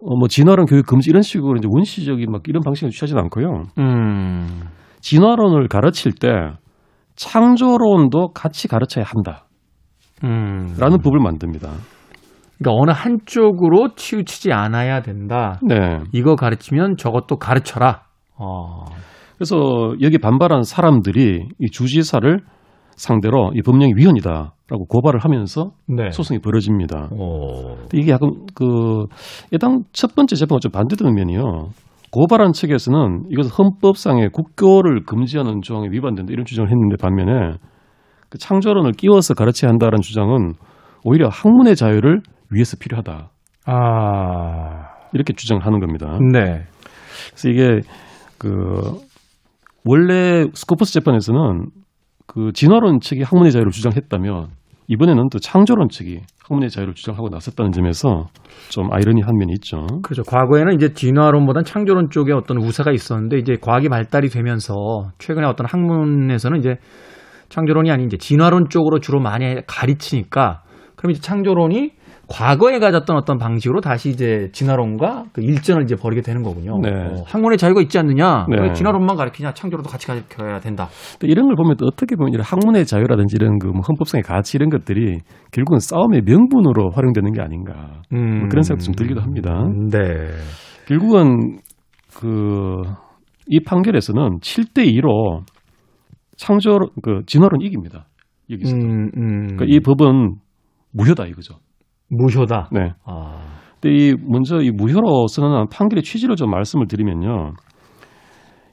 어, 0.03 0.17
뭐 0.17 0.29
진화론 0.29 0.67
교육 0.67 0.87
금지 0.87 1.11
이런 1.11 1.23
식으로 1.23 1.57
이제 1.59 1.69
원시적인 1.71 2.31
막 2.31 2.43
이런 2.47 2.63
방식을 2.63 2.91
취하지는 2.91 3.23
않고요. 3.25 3.65
음. 3.79 4.63
진화론을 5.01 5.69
가르칠 5.69 6.13
때 6.13 6.29
창조론도 7.17 8.33
같이 8.33 8.69
가르쳐야 8.69 9.05
한다라는 9.05 9.45
음. 10.25 11.03
법을 11.03 11.19
만듭니다. 11.21 11.71
그러니까 12.59 12.83
어느 12.83 12.91
한쪽으로 12.91 13.95
치우치지 13.95 14.53
않아야 14.53 15.01
된다. 15.01 15.59
네. 15.63 16.01
이거 16.13 16.35
가르치면 16.35 16.97
저것도 16.97 17.37
가르쳐라. 17.37 18.03
어. 18.37 18.85
그래서 19.37 19.95
여기 20.03 20.19
반발한 20.19 20.63
사람들이 20.63 21.49
이 21.59 21.71
주지사를 21.71 22.41
상대로 23.01 23.51
이 23.55 23.63
법령이 23.63 23.95
위헌이다라고 23.97 24.85
고발을 24.89 25.21
하면서 25.21 25.71
네. 25.87 26.11
소송이 26.11 26.41
벌어집니다. 26.41 27.09
오. 27.13 27.77
근데 27.77 27.99
이게 27.99 28.13
약간 28.13 28.31
그 28.55 29.07
해당 29.55 29.85
첫 29.93 30.15
번째 30.15 30.37
재판과 30.37 30.61
좀 30.61 30.71
반대되는 30.71 31.15
면이요. 31.15 31.71
고발한 32.13 32.53
측에서는 32.53 33.25
이것은 33.31 33.51
헌법상의 33.51 34.31
국교를 34.31 35.05
금지하는 35.07 35.63
조항에 35.63 35.89
위반된다 35.91 36.33
이런 36.33 36.45
주장을 36.45 36.69
했는데 36.69 36.97
반면에 37.01 37.55
그 38.29 38.37
창조론을 38.37 38.93
끼워서 38.93 39.35
가르쳐야 39.35 39.71
한다는 39.71 40.01
주장은 40.03 40.53
오히려 41.05 41.29
학문의 41.29 41.77
자유를 41.77 42.21
위해서 42.51 42.77
필요하다 42.79 43.31
아. 43.65 44.91
이렇게 45.15 45.33
주장을 45.33 45.65
하는 45.65 45.81
겁니다. 45.81 46.19
네. 46.33 46.65
그래서 47.31 47.49
이게 47.49 47.81
그 48.39 48.99
원래 49.87 50.47
스코프스 50.53 50.93
재판에서는 50.93 51.67
그 52.33 52.53
진화론 52.55 53.01
측이 53.01 53.23
학문의 53.23 53.51
자유를 53.51 53.73
주장했다면 53.73 54.51
이번에는 54.87 55.29
또 55.31 55.41
창조론 55.41 55.89
측이 55.89 56.21
학문의 56.45 56.71
자유를 56.71 56.95
주장하고 56.95 57.29
나섰다는 57.29 57.73
점에서 57.73 58.27
좀 58.69 58.93
아이러니한 58.93 59.37
면이 59.37 59.53
있죠. 59.55 59.85
그렇죠. 60.03 60.23
과거에는 60.23 60.75
이제 60.75 60.93
진화론보다는 60.95 61.65
창조론 61.65 62.11
쪽에 62.11 62.33
어떤 62.33 62.59
우세가 62.59 62.93
있었는데 62.93 63.39
이제 63.39 63.57
과학이 63.61 63.89
발달이 63.89 64.29
되면서 64.29 64.75
최근에 65.19 65.45
어떤 65.45 65.67
학문에서는 65.67 66.61
이제 66.61 66.77
창조론이 67.49 67.91
아닌 67.91 68.07
이제 68.07 68.17
진화론 68.17 68.69
쪽으로 68.69 69.01
주로 69.01 69.21
많이 69.21 69.57
가르치니까 69.67 70.63
그럼 70.95 71.11
이제 71.11 71.21
창조론이 71.21 71.91
과거에 72.31 72.79
가졌던 72.79 73.17
어떤 73.17 73.39
방식으로 73.39 73.81
다시 73.81 74.09
이제 74.11 74.49
진화론과 74.53 75.25
그 75.33 75.43
일전을 75.43 75.83
이제 75.83 75.97
벌이게 75.97 76.23
되는 76.23 76.43
거군요. 76.43 76.79
네. 76.81 76.91
어, 76.91 77.25
학문의 77.27 77.59
자유가 77.59 77.81
있지 77.83 77.99
않느냐? 77.99 78.47
네. 78.49 78.57
왜 78.61 78.73
진화론만 78.73 79.17
가르치냐? 79.17 79.53
창조론도 79.53 79.91
같이 79.91 80.07
가르쳐야 80.07 80.61
된다. 80.61 80.89
이런 81.23 81.47
걸 81.47 81.57
보면 81.57 81.77
또 81.77 81.87
어떻게 81.87 82.15
보면 82.17 82.33
이런 82.33 82.45
학문의 82.45 82.87
자유라든지 82.87 83.37
이런 83.39 83.59
그 83.59 83.69
뭐 83.69 83.83
헌법상의 83.89 84.23
가치 84.23 84.57
이런 84.57 84.71
것들이 84.71 85.19
결국은 85.53 85.79
싸움의 85.81 86.23
명분으로 86.25 86.91
활용되는 86.91 87.33
게 87.33 87.41
아닌가 87.41 88.03
음. 88.13 88.41
뭐 88.41 88.49
그런 88.49 88.63
생각 88.63 88.83
좀 88.83 88.95
들기도 88.95 89.21
합니다. 89.21 89.65
네. 89.91 89.99
결국은 90.87 91.59
그 92.15 92.83
이 93.53 93.59
판결에서는 93.59 94.39
7대 94.39 94.87
2로 95.01 95.43
창조 96.37 96.79
그 97.03 97.23
진화론 97.27 97.61
이깁니다. 97.63 98.07
여기서. 98.49 98.77
음, 98.77 99.11
음. 99.17 99.47
그러니까 99.49 99.65
이 99.69 99.81
법은 99.81 100.37
무효다 100.93 101.27
이거죠. 101.27 101.57
무효다. 102.11 102.69
네. 102.73 102.93
아. 103.05 103.61
근데 103.81 103.97
이 103.97 104.15
먼저 104.15 104.61
이 104.61 104.71
무효로 104.71 105.27
선언한 105.29 105.69
판결의 105.71 106.03
취지를 106.03 106.37
좀 106.37 106.51
말씀을 106.51 106.87
드리면요. 106.87 107.55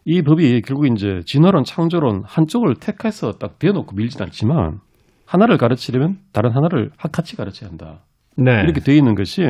이 0.06 0.21
법이 0.21 0.62
결국 0.62 0.88
이제 0.88 1.19
진화론, 1.26 1.63
창조론 1.63 2.23
한쪽을 2.26 2.76
택해서 2.76 3.34
딱 3.34 3.60
대놓고 3.60 3.95
밀진 3.95 4.21
않지만 4.23 4.80
하나를 5.26 5.58
가르치려면 5.58 6.17
다른 6.32 6.52
하나를 6.56 6.91
같이 7.12 7.36
가르쳐야 7.36 7.69
한다. 7.69 8.04
네. 8.38 8.62
이렇게 8.63 8.80
돼 8.80 8.95
있는 8.95 9.15
것이 9.15 9.43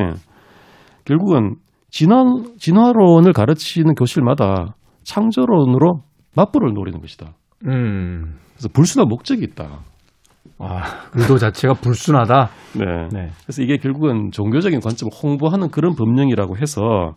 결국은 1.04 1.56
진화, 1.90 2.24
진화론을 2.58 3.32
가르치는 3.32 3.94
교실마다 3.94 4.74
창조론으로 5.04 6.02
맞불을 6.36 6.72
노리는 6.74 7.00
것이다. 7.00 7.34
음. 7.66 8.38
그래서 8.52 8.68
불순한 8.72 9.08
목적이 9.08 9.44
있다. 9.44 9.80
아, 10.58 10.82
의도 11.14 11.36
자체가 11.36 11.74
불순하다. 11.74 12.48
네. 12.78 12.84
네. 13.12 13.30
그래서 13.44 13.62
이게 13.62 13.76
결국은 13.76 14.30
종교적인 14.32 14.80
관점을 14.80 15.10
홍보하는 15.22 15.70
그런 15.70 15.94
법령이라고 15.94 16.56
해서 16.58 17.14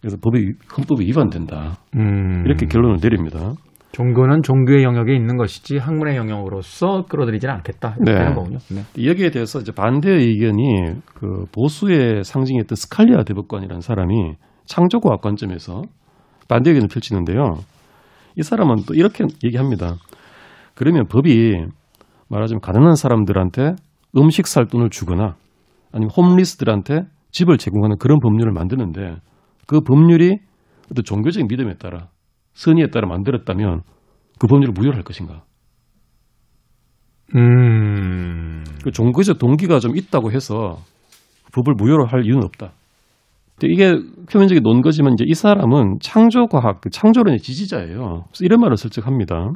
그래서 0.00 0.16
법이 0.20 0.54
헌법에 0.76 1.04
위반된다. 1.04 1.76
음. 1.96 2.42
이렇게 2.44 2.66
결론을 2.66 2.98
내립니다. 3.00 3.52
종교는 3.92 4.42
종교의 4.42 4.82
영역에 4.84 5.14
있는 5.14 5.36
것이지 5.36 5.76
학문의 5.76 6.16
영역으로서 6.16 7.04
끌어들이지는 7.08 7.54
않겠다. 7.56 7.96
이렇게 8.00 8.12
네. 8.12 8.18
되는 8.18 8.34
거군요. 8.34 8.58
네. 8.70 9.06
여기에 9.06 9.30
대해서 9.30 9.60
이제 9.60 9.70
반대 9.70 10.10
의견이 10.10 10.94
그 11.14 11.44
보수의 11.52 12.24
상징이었던 12.24 12.74
스칼리아 12.74 13.22
대법관이라는 13.22 13.80
사람이 13.80 14.34
창조과학 14.64 15.20
관점에서 15.20 15.82
반대 16.48 16.70
의견을 16.70 16.88
펼치는데요. 16.88 17.58
이 18.36 18.42
사람은 18.42 18.76
또 18.88 18.94
이렇게 18.94 19.24
얘기합니다. 19.44 19.96
그러면 20.74 21.06
법이 21.06 21.54
말하자면 22.32 22.60
가난한 22.60 22.94
사람들한테 22.94 23.74
음식 24.16 24.46
살 24.46 24.66
돈을 24.66 24.90
주거나 24.90 25.36
아니면 25.92 26.10
홈리스들한테 26.16 27.02
집을 27.30 27.58
제공하는 27.58 27.96
그런 27.98 28.18
법률을 28.20 28.52
만드는데 28.52 29.16
그 29.66 29.80
법률이 29.80 30.38
어떤 30.90 31.04
종교적인 31.04 31.46
믿음에 31.48 31.74
따라 31.74 32.08
선의에 32.54 32.88
따라 32.88 33.06
만들었다면 33.06 33.82
그 34.38 34.46
법률을 34.46 34.72
무효로 34.72 34.94
할 34.94 35.02
것인가? 35.02 35.42
음. 37.36 38.64
그 38.82 38.90
종교적 38.90 39.38
동기가 39.38 39.78
좀 39.78 39.96
있다고 39.96 40.32
해서 40.32 40.78
법을 41.54 41.74
무효로 41.76 42.06
할 42.06 42.24
이유는 42.24 42.44
없다. 42.44 42.72
근데 43.58 43.72
이게 43.72 43.92
표면적인 44.30 44.62
논거지만 44.62 45.14
이제 45.14 45.24
이 45.26 45.34
사람은 45.34 45.98
창조과학, 46.00 46.80
그 46.80 46.90
창조론의 46.90 47.40
지지자예요. 47.40 48.24
그래서 48.26 48.44
이런 48.44 48.60
말을 48.60 48.76
슬쩍 48.76 49.06
합니다. 49.06 49.52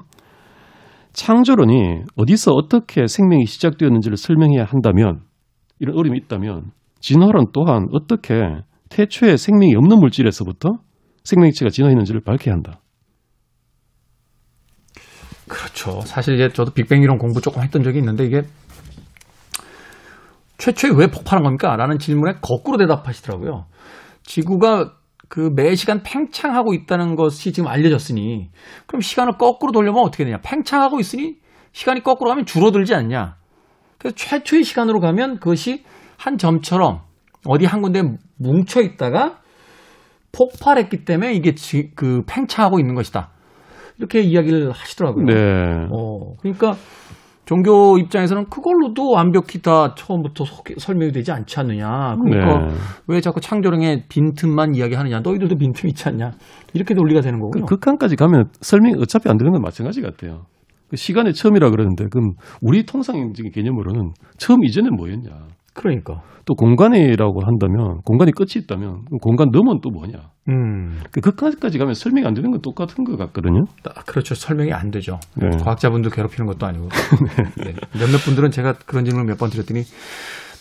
창조론이 1.16 2.02
어디서 2.14 2.52
어떻게 2.52 3.06
생명이 3.06 3.46
시작되었는지를 3.46 4.18
설명해야 4.18 4.64
한다면, 4.64 5.22
이런 5.78 5.96
어림이 5.96 6.18
있다면, 6.18 6.72
진화론 7.00 7.52
또한 7.54 7.88
어떻게 7.92 8.34
태초에 8.90 9.38
생명이 9.38 9.74
없는 9.76 9.98
물질에서부터 9.98 10.78
생명체가 11.24 11.70
진화했는지를 11.70 12.20
밝혀야 12.20 12.54
한다. 12.54 12.80
그렇죠. 15.48 16.02
사실 16.02 16.34
이제 16.34 16.50
저도 16.50 16.72
빅뱅 16.72 17.02
이론 17.02 17.16
공부 17.16 17.40
조금 17.40 17.62
했던 17.62 17.82
적이 17.82 17.98
있는데 17.98 18.26
이게 18.26 18.42
최초에 20.58 20.90
왜 20.96 21.06
폭발한 21.06 21.44
겁니까? 21.44 21.76
라는 21.76 21.98
질문에 21.98 22.40
거꾸로 22.42 22.76
대답하시더라고요. 22.76 23.66
지구가 24.22 24.95
그 25.28 25.50
매 25.50 25.74
시간 25.74 26.02
팽창하고 26.02 26.72
있다는 26.74 27.16
것이 27.16 27.52
지금 27.52 27.68
알려졌으니 27.68 28.50
그럼 28.86 29.00
시간을 29.00 29.36
거꾸로 29.38 29.72
돌려보면 29.72 30.06
어떻게 30.06 30.24
되냐? 30.24 30.40
팽창하고 30.42 31.00
있으니 31.00 31.36
시간이 31.72 32.02
거꾸로 32.02 32.30
가면 32.30 32.46
줄어들지 32.46 32.94
않냐? 32.94 33.36
그래서 33.98 34.14
최초의 34.16 34.64
시간으로 34.64 35.00
가면 35.00 35.40
그것이 35.40 35.84
한 36.16 36.38
점처럼 36.38 37.00
어디 37.44 37.64
한 37.64 37.82
군데 37.82 38.02
뭉쳐 38.36 38.80
있다가 38.82 39.40
폭발했기 40.32 41.04
때문에 41.04 41.34
이게 41.34 41.54
지- 41.54 41.90
그 41.94 42.22
팽창하고 42.26 42.78
있는 42.78 42.94
것이다. 42.94 43.30
이렇게 43.98 44.20
이야기를 44.20 44.70
하시더라고요. 44.72 45.24
네. 45.24 45.86
어, 45.90 46.36
그러니까 46.40 46.76
종교 47.46 47.96
입장에서는 47.96 48.46
그걸로도 48.46 49.10
완벽히 49.10 49.62
다 49.62 49.94
처음부터 49.94 50.44
소- 50.44 50.64
설명이 50.78 51.12
되지 51.12 51.30
않지 51.30 51.58
않느냐. 51.60 52.16
그러니까 52.20 52.66
네. 52.66 52.74
왜 53.06 53.20
자꾸 53.20 53.40
창조령의 53.40 54.04
빈틈만 54.08 54.74
이야기하느냐. 54.74 55.20
너희들도 55.20 55.56
빈틈 55.56 55.88
있지 55.88 56.08
않냐. 56.08 56.32
이렇게 56.74 56.92
논리가 56.94 57.20
되는 57.20 57.38
거군요. 57.40 57.64
그 57.64 57.76
극한까지 57.76 58.16
가면 58.16 58.50
설명이 58.60 58.96
어차피 59.00 59.28
안 59.28 59.38
되는 59.38 59.52
건 59.52 59.62
마찬가지 59.62 60.02
같아요. 60.02 60.46
그 60.88 60.96
시간의 60.96 61.34
처음이라 61.34 61.70
그러는데 61.70 62.06
그럼 62.10 62.34
우리 62.60 62.84
통상적인 62.84 63.52
개념으로는 63.52 64.12
처음 64.38 64.64
이전엔 64.64 64.94
뭐였냐? 64.96 65.30
그러니까. 65.76 66.22
또 66.46 66.54
공간이라고 66.54 67.40
한다면 67.44 68.00
공간이 68.04 68.30
끝이 68.32 68.50
있다면 68.62 69.04
공간 69.20 69.50
넘은 69.50 69.80
또 69.82 69.90
뭐냐? 69.90 70.12
음. 70.48 71.00
그 71.10 71.20
극한까지 71.20 71.76
가면 71.78 71.94
설명이 71.94 72.26
안 72.26 72.34
되는 72.34 72.50
건 72.52 72.60
똑같은 72.62 73.02
것 73.04 73.16
같거든요. 73.16 73.64
아, 73.84 74.02
그렇죠. 74.04 74.34
설명이 74.36 74.72
안 74.72 74.90
되죠. 74.92 75.18
네. 75.36 75.48
과학자분들 75.62 76.10
괴롭히는 76.12 76.46
것도 76.46 76.66
아니고. 76.66 76.88
네. 77.64 77.74
몇몇 77.98 78.18
분들은 78.24 78.50
제가 78.52 78.74
그런 78.86 79.04
질문을 79.04 79.26
몇 79.26 79.38
번 79.38 79.50
드렸더니 79.50 79.82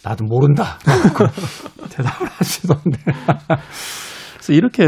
나도 0.03 0.25
모른다. 0.25 0.77
대답을 1.91 2.27
하시던데. 2.27 2.97
그래서 4.35 4.53
이렇게 4.53 4.83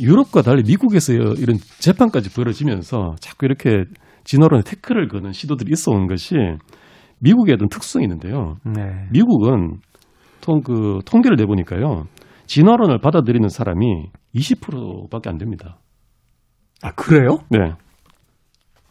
유럽과 0.00 0.42
달리 0.42 0.62
미국에서 0.66 1.12
이런 1.12 1.56
재판까지 1.78 2.34
벌어지면서 2.34 3.16
자꾸 3.20 3.46
이렇게 3.46 3.84
진화론에 4.24 4.62
태클을 4.64 5.08
거는 5.08 5.32
시도들이 5.32 5.70
있어 5.72 5.92
온 5.92 6.06
것이 6.06 6.34
미국의 7.20 7.54
어떤 7.54 7.68
특성이 7.68 8.04
있는데요. 8.04 8.56
네. 8.64 9.08
미국은 9.10 9.78
통, 10.40 10.60
그 10.62 11.00
통계를 11.04 11.36
내보니까요. 11.36 12.04
진화론을 12.46 13.00
받아들이는 13.00 13.48
사람이 13.48 14.10
20%밖에 14.34 15.28
안 15.28 15.38
됩니다. 15.38 15.78
아, 16.82 16.92
그래요? 16.92 17.38
네. 17.50 17.72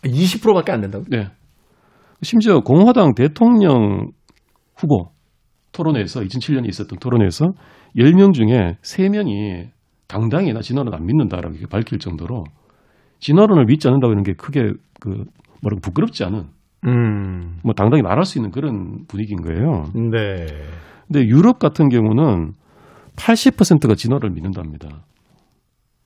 20%밖에 0.03 0.71
안 0.71 0.81
된다고? 0.81 1.05
네. 1.09 1.27
심지어 2.21 2.59
공화당 2.59 3.13
대통령 3.15 4.11
후보 4.75 5.11
토론회에서 5.71 6.21
2007년에 6.21 6.67
있었던 6.69 6.99
토론회에서 6.99 7.45
10명 7.95 8.33
중에 8.33 8.77
3명이 8.81 9.69
당당히 10.07 10.53
나 10.53 10.61
진화론 10.61 10.93
안 10.93 11.05
믿는다라고 11.05 11.55
밝힐 11.69 11.99
정도로 11.99 12.43
진화론을 13.19 13.65
믿지 13.65 13.87
않는다고 13.87 14.11
하는 14.11 14.23
게 14.23 14.33
크게 14.33 14.73
그 14.99 15.09
뭐라고 15.61 15.81
부끄럽지 15.81 16.23
않은 16.23 16.47
음. 16.87 17.59
뭐 17.63 17.73
당당히 17.73 18.01
말할 18.01 18.23
수 18.25 18.37
있는 18.37 18.51
그런 18.51 19.05
분위기인 19.07 19.41
거예요. 19.41 19.83
네. 19.93 20.45
근데 21.07 21.25
유럽 21.27 21.59
같은 21.59 21.89
경우는 21.89 22.53
80%가 23.15 23.95
진화를 23.95 24.29
믿는답니다. 24.31 25.05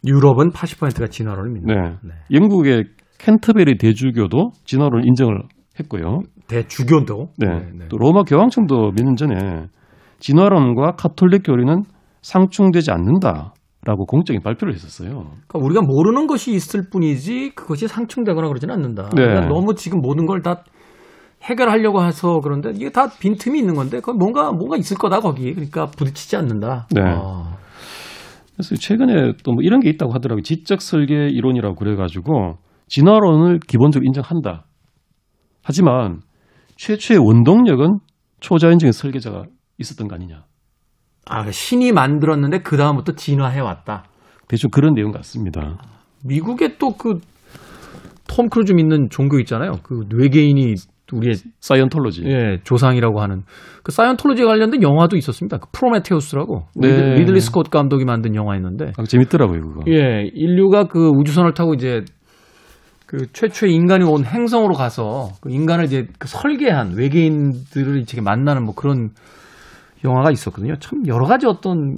유럽은 0.06 0.50
80%가 0.52 1.08
진화론을 1.08 1.52
믿는. 1.52 1.76
네. 1.76 1.90
네. 2.04 2.14
영국의 2.32 2.86
캔터베리 3.20 3.78
대주교도 3.78 4.52
진화론을 4.66 5.06
인정을 5.08 5.42
했고요. 5.80 6.22
대주교도. 6.48 7.28
네. 7.38 7.48
또 7.90 7.98
로마 7.98 8.24
교황청도 8.24 8.92
몇 8.98 9.04
년 9.04 9.16
전에 9.16 9.68
진화론과 10.20 10.94
카톨릭 10.98 11.44
교리는 11.46 11.84
상충되지 12.22 12.92
않는다 12.92 13.54
라고 13.84 14.06
공적인 14.06 14.42
발표를 14.44 14.74
했었어요. 14.76 15.10
그러니까 15.48 15.60
우리가 15.60 15.82
모르는 15.82 16.28
것이 16.28 16.52
있을 16.54 16.90
뿐이지 16.92 17.54
그것이 17.56 17.88
상충되거나 17.88 18.48
그러지는 18.48 18.76
않는다. 18.76 19.10
네. 19.10 19.24
그러니까 19.24 19.48
너무 19.48 19.74
지금 19.76 20.02
모든 20.02 20.26
걸 20.26 20.42
다 20.42 20.64
해결하려고 21.44 22.04
해서 22.04 22.40
그런데 22.42 22.70
이게 22.76 22.92
다 22.92 23.08
빈틈이 23.20 23.58
있는 23.58 23.74
건데 23.74 24.00
그 24.04 24.12
뭔가 24.12 24.52
뭔가 24.52 24.78
있을 24.78 24.98
거다 24.98 25.20
거기. 25.22 25.52
그러니까 25.54 25.88
부딪히지 25.88 26.36
않는다. 26.36 26.88
네. 26.94 27.02
아, 27.02 27.58
그래서 28.54 28.76
최근에 28.76 29.34
또 29.44 29.54
뭐 29.54 29.64
이런 29.64 29.80
게 29.80 29.90
있다고 29.90 30.14
하더라고요. 30.14 30.44
지적 30.44 30.82
설계 30.82 31.28
이론이라고 31.30 31.76
그래가지고 31.76 32.58
진화론을 32.90 33.60
기본적으로 33.68 34.06
인정한다. 34.06 34.66
하지만 35.64 36.20
최초의 36.78 37.20
원동력은 37.20 38.00
초자연적인 38.40 38.92
설계자가 38.92 39.46
있었던 39.80 40.08
거 40.08 40.16
아니냐. 40.16 40.44
아, 41.32 41.50
신이 41.50 41.92
만들었는데 41.94 42.60
그 42.60 42.78
다음부터 42.78 43.14
진화해 43.14 43.60
왔다. 43.62 44.04
대충 44.48 44.70
그런 44.70 44.94
내용 44.94 45.12
같습니다. 45.12 45.78
미국에 46.26 46.78
또 46.78 46.92
그 46.98 47.20
톰 48.28 48.48
크루즈 48.48 48.72
믿는 48.72 49.10
종교 49.10 49.40
있잖아요. 49.40 49.74
그 49.84 50.06
외계인이 50.08 50.74
우리의 51.12 51.34
사이언톨로지. 51.60 52.24
예, 52.28 52.60
조상이라고 52.64 53.20
하는 53.20 53.42
그 53.84 53.92
사이언톨로지에 53.92 54.46
관련된 54.46 54.82
영화도 54.82 55.18
있었습니다. 55.18 55.58
그 55.58 55.68
프로메테우스라고 55.74 56.64
네. 56.78 56.88
리들- 56.88 57.14
리들리 57.20 57.42
스콧 57.42 57.70
감독이 57.70 58.06
만든 58.06 58.34
영화였는데 58.36 58.94
아, 58.98 59.04
재밌더라고요, 59.04 59.60
그거. 59.62 59.82
예, 59.90 60.30
인류가 60.34 60.86
그 60.86 61.10
우주선을 61.10 61.54
타고 61.54 61.74
이제 61.74 62.06
그 63.06 63.30
최초의 63.34 63.74
인간이 63.74 64.06
온 64.06 64.24
행성으로 64.24 64.76
가서 64.76 65.32
그 65.42 65.50
인간을 65.52 65.84
이제 65.84 66.08
그 66.18 66.30
설계한 66.30 66.94
외계인들을 66.96 67.98
이렇게 67.98 68.22
만나는 68.22 68.64
뭐 68.64 68.74
그런 68.74 69.10
영화가 70.04 70.32
있었거든요. 70.32 70.76
참 70.80 71.06
여러 71.08 71.26
가지 71.26 71.46
어떤 71.48 71.96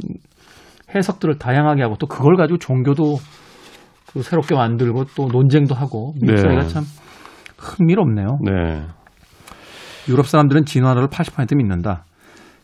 해석들을 0.94 1.38
다양하게 1.38 1.82
하고 1.82 1.96
또 2.00 2.08
그걸 2.08 2.36
가지고 2.36 2.60
종교도 2.60 3.18
그 4.13 4.22
새롭게 4.22 4.56
만들고 4.56 5.06
또 5.16 5.28
논쟁도 5.28 5.74
하고 5.74 6.13
미국 6.22 6.36
네. 6.36 6.42
사회가 6.42 6.68
참 6.68 6.84
흥미롭네요. 7.58 8.28
네. 8.44 8.86
유럽 10.10 10.28
사람들은 10.28 10.66
진화를 10.66 11.08
80% 11.08 11.56
믿는다. 11.56 12.06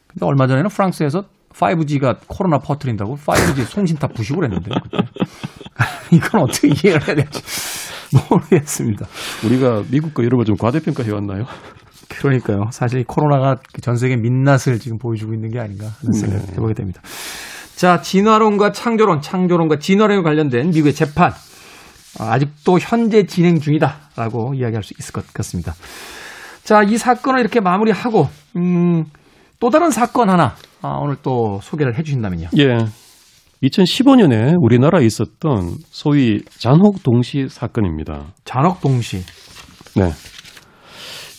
근데 0.07 0.25
얼마 0.25 0.47
전에는 0.47 0.69
프랑스에서 0.69 1.23
5G가 1.53 2.19
코로나 2.27 2.59
퍼뜨린다고 2.59 3.15
5G 3.15 3.63
송신탑 3.65 4.13
부식을 4.13 4.43
했는데 4.43 4.71
그때. 4.83 4.97
이건 6.11 6.41
어떻게 6.41 6.67
이해를 6.67 7.07
해야 7.07 7.15
될지 7.15 7.41
모르겠습니다. 8.29 9.05
우리가 9.45 9.83
미국과 9.89 10.23
유럽을 10.23 10.45
좀 10.45 10.55
과대평가 10.57 11.03
해 11.03 11.11
왔나요? 11.11 11.45
그러니까요. 12.09 12.65
사실 12.71 12.99
이 12.99 13.03
코로나가 13.03 13.55
그전 13.73 13.95
세계 13.95 14.17
민낯을 14.17 14.79
지금 14.79 14.97
보여주고 14.97 15.33
있는 15.33 15.49
게 15.49 15.59
아닌가 15.59 15.85
하는 15.85 16.11
생각을 16.11 16.45
네. 16.47 16.51
해보게 16.53 16.73
됩니다. 16.73 17.01
자, 17.75 18.01
진화론과 18.01 18.73
창조론, 18.73 19.21
창조론과 19.21 19.79
진화론에 19.79 20.21
관련된 20.21 20.71
미국의 20.71 20.93
재판. 20.93 21.31
아, 22.19 22.33
아직도 22.33 22.79
현재 22.79 23.25
진행 23.25 23.59
중이다라고 23.59 24.53
이야기할 24.55 24.83
수 24.83 24.93
있을 24.99 25.13
것 25.13 25.31
같습니다. 25.33 25.73
자, 26.63 26.83
이 26.83 26.97
사건을 26.97 27.39
이렇게 27.39 27.61
마무리하고, 27.61 28.27
음, 28.57 29.05
또 29.59 29.69
다른 29.69 29.91
사건 29.91 30.29
하나, 30.29 30.55
아, 30.81 30.97
오늘 30.99 31.15
또 31.21 31.59
소개를 31.61 31.97
해 31.97 32.03
주신다면요. 32.03 32.49
예. 32.57 32.77
2015년에 33.63 34.55
우리나라에 34.59 35.05
있었던 35.05 35.75
소위 35.89 36.41
잔혹 36.49 37.03
동시 37.03 37.47
사건입니다. 37.49 38.33
잔혹 38.45 38.79
동시. 38.81 39.23
네. 39.95 40.11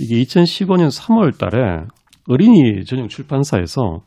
이게 0.01 0.23
2015년 0.23 0.89
3월 0.89 1.37
달에 1.39 1.85
어린이 2.29 2.85
전용 2.85 3.09
출판사에서 3.09 4.01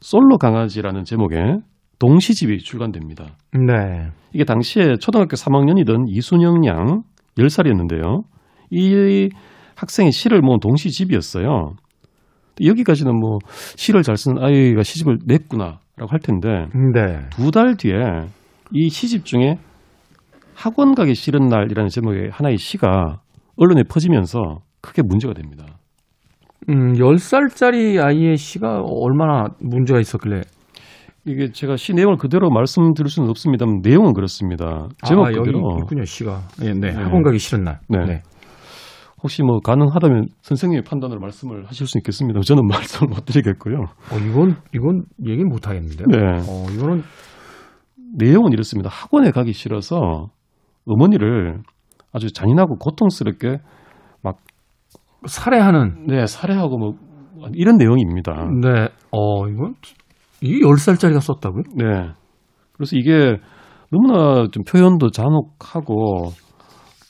솔로 0.00 0.38
강아지라는 0.38 1.04
제목의 1.04 1.60
동시집이 1.98 2.58
출간됩니다. 2.58 3.36
네. 3.52 4.10
이게 4.32 4.44
당시에 4.44 4.96
초등학교 5.00 5.36
3학년이던 5.36 6.06
이순영 6.08 6.66
양 6.66 7.02
10살이었는데요. 7.38 8.22
이 8.70 9.28
학생이 9.76 10.10
시를 10.10 10.40
모은 10.40 10.58
동시집이었어요. 10.60 11.74
여기까지는 12.64 13.14
뭐 13.18 13.38
시를 13.76 14.02
잘 14.02 14.16
쓰는 14.16 14.42
아이가 14.42 14.82
시집을 14.82 15.18
냈구나라고 15.26 16.06
할 16.08 16.18
텐데 16.20 16.48
네. 16.94 17.28
두달 17.30 17.76
뒤에 17.76 17.92
이 18.72 18.88
시집 18.88 19.24
중에 19.24 19.58
학원 20.54 20.94
가기 20.94 21.14
싫은 21.14 21.48
날이라는 21.48 21.88
제목의 21.88 22.30
하나의 22.32 22.56
시가 22.56 23.20
언론에 23.56 23.82
퍼지면서 23.84 24.65
크게 24.86 25.02
문제가 25.02 25.34
됩니다. 25.34 25.64
음, 26.68 26.94
10살짜리 26.94 28.02
아이의 28.02 28.36
시가 28.36 28.82
얼마나 28.82 29.48
문제가 29.60 30.00
있었길래. 30.00 30.42
이게 31.24 31.50
제가 31.50 31.76
시 31.76 31.92
내용을 31.92 32.16
그대로 32.18 32.50
말씀드릴 32.50 33.08
수는 33.10 33.28
없습니다만 33.30 33.80
내용은 33.82 34.12
그렇습니다. 34.12 34.88
제목 35.04 35.26
아, 35.26 35.30
그대로 35.30 35.76
있군요, 35.80 36.04
시가. 36.04 36.40
예, 36.62 36.72
네. 36.72 36.92
네. 36.92 36.92
학원 36.92 37.22
가기 37.24 37.38
싫은 37.38 37.64
날. 37.64 37.80
네. 37.88 38.22
혹시 39.22 39.42
뭐 39.42 39.58
가능하다면 39.58 40.28
선생님의 40.42 40.84
판단으로 40.84 41.18
말씀을 41.20 41.66
하실 41.66 41.88
수 41.88 41.98
있겠습니다. 41.98 42.40
저는 42.40 42.66
말씀을 42.70 43.08
못 43.08 43.24
드리겠고요. 43.24 43.76
어, 44.12 44.18
이건, 44.18 44.56
이건 44.72 45.04
얘기 45.26 45.42
못 45.42 45.66
하겠는데요? 45.66 46.06
네. 46.06 46.18
어, 46.48 46.66
이거는, 46.70 47.02
내용은 48.18 48.52
이렇습니다. 48.52 48.88
학원에 48.88 49.32
가기 49.32 49.52
싫어서 49.52 50.28
어머니를 50.86 51.60
아주 52.12 52.32
잔인하고 52.32 52.76
고통스럽게 52.76 53.58
살해하는. 55.26 56.06
네, 56.06 56.26
살해하고 56.26 56.78
뭐 56.78 56.94
이런 57.54 57.76
내용입니다. 57.76 58.32
네. 58.62 58.88
어, 59.10 59.48
이건, 59.48 59.74
이 60.40 60.60
10살짜리가 60.60 61.20
썼다고요? 61.20 61.62
네. 61.74 61.84
그래서 62.72 62.96
이게 62.96 63.36
너무나 63.90 64.48
좀 64.50 64.64
표현도 64.64 65.10
잔혹하고 65.10 66.32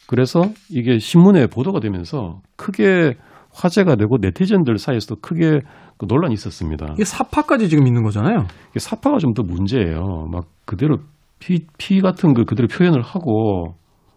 그래서 0.06 0.42
이게 0.70 0.98
신문에 0.98 1.46
보도가 1.46 1.80
되면서 1.80 2.40
크게 2.56 3.14
화제가 3.52 3.96
되고 3.96 4.18
네티즌들 4.20 4.78
사이에서도 4.78 5.20
크게 5.20 5.60
그 5.98 6.06
논란이 6.06 6.34
있었습니다. 6.34 6.92
이게 6.92 7.04
사파까지 7.04 7.68
지금 7.68 7.86
있는 7.86 8.02
거잖아요. 8.02 8.46
이게 8.70 8.78
사파가 8.78 9.18
좀 9.18 9.32
더 9.32 9.42
문제예요. 9.42 10.28
막 10.30 10.44
그대로 10.66 10.98
피, 11.38 11.66
피 11.78 12.00
같은 12.00 12.34
걸 12.34 12.44
그대로 12.44 12.68
표현을 12.68 13.00
하고 13.02 13.74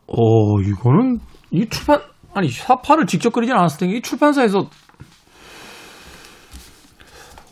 어, 0.07 0.59
이거는, 0.61 1.19
이 1.51 1.67
출판, 1.67 1.99
아니, 2.33 2.49
사파를 2.49 3.05
직접 3.05 3.31
그리진 3.31 3.55
않았을 3.55 3.79
텐데, 3.79 3.97
이 3.97 4.01
출판사에서. 4.01 4.69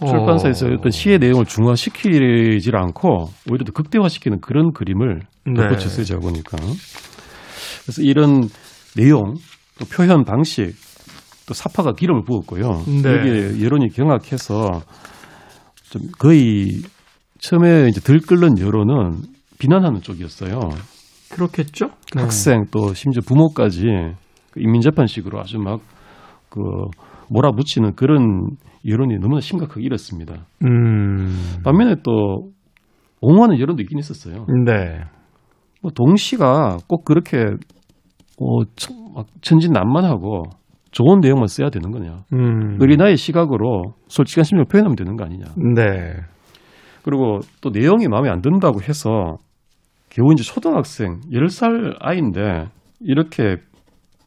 출판사에서 0.05 0.67
어, 0.67 0.69
어떤 0.77 0.91
시의 0.91 1.17
내용을 1.17 1.45
중화시키질 1.45 2.75
않고 2.75 3.29
오히려 3.49 3.65
더 3.65 3.71
극대화시키는 3.71 4.41
그런 4.41 4.71
그림을 4.71 5.21
네. 5.45 5.53
덧붙였어요, 5.53 6.05
제가 6.05 6.19
보니까. 6.19 6.57
그래서 6.57 8.01
이런 8.03 8.47
내용, 8.95 9.33
또 9.79 9.85
표현 9.85 10.23
방식, 10.23 10.75
또 11.47 11.53
사파가 11.53 11.93
기름을 11.93 12.23
부었고요. 12.25 12.83
네. 13.01 13.09
여기에 13.09 13.63
여론이 13.63 13.89
경악해서 13.89 14.81
좀 15.89 16.01
거의 16.19 16.81
처음에 17.39 17.87
이제 17.87 18.01
들끓는 18.01 18.59
여론은 18.59 19.21
비난하는 19.57 20.01
쪽이었어요. 20.01 20.59
그렇겠죠? 21.29 21.87
네. 22.15 22.21
학생 22.21 22.65
또 22.71 22.93
심지어 22.93 23.21
부모까지 23.25 23.81
그 23.81 24.26
인민재판식으로 24.59 25.39
아주 25.39 25.59
막 25.59 25.79
그 26.49 26.61
몰아붙이는 27.29 27.95
그런 27.95 28.47
여론이 28.87 29.19
너무나 29.19 29.41
심각하게 29.41 29.81
일었습니다. 29.83 30.45
음. 30.65 31.27
반면에 31.63 31.95
또 32.03 32.51
옹호하는 33.19 33.59
여론도 33.59 33.81
있긴 33.83 33.99
있었어요. 33.99 34.45
네. 34.65 35.01
뭐 35.81 35.91
동시가 35.93 36.77
꼭 36.87 37.03
그렇게 37.03 37.37
어, 38.39 38.63
천- 38.77 38.95
막 39.13 39.25
천진난만하고 39.41 40.43
좋은 40.91 41.19
내용만 41.19 41.47
써야 41.47 41.69
되는 41.69 41.91
거냐. 41.91 42.19
음. 42.31 42.77
어린아이 42.81 43.17
시각으로 43.17 43.93
솔직한 44.07 44.45
심정을 44.45 44.65
표현하면 44.71 44.95
되는 44.95 45.17
거 45.17 45.25
아니냐. 45.25 45.45
네. 45.75 46.13
그리고 47.03 47.39
또 47.59 47.71
내용이 47.71 48.07
마음에 48.07 48.29
안 48.29 48.41
든다고 48.41 48.81
해서 48.83 49.35
겨우 50.09 50.31
이제 50.31 50.43
초등학생 50.43 51.19
10살 51.31 51.97
아이인데 51.99 52.67
이렇게 53.01 53.57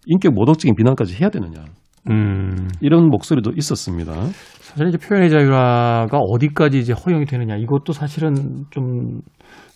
인격 0.06 0.34
모독적인 0.34 0.74
비난까지 0.76 1.16
해야 1.20 1.30
되느냐. 1.30 1.64
음. 2.08 2.68
이런 2.80 3.08
목소리도 3.08 3.52
있었습니다. 3.56 4.12
사실 4.60 4.88
이제 4.88 4.96
표현의 4.96 5.28
자유가 5.30 6.06
어디까지 6.10 6.78
이제 6.78 6.94
허용이 6.94 7.26
되느냐 7.26 7.56
이것도 7.56 7.92
사실은 7.92 8.64
좀 8.70 9.20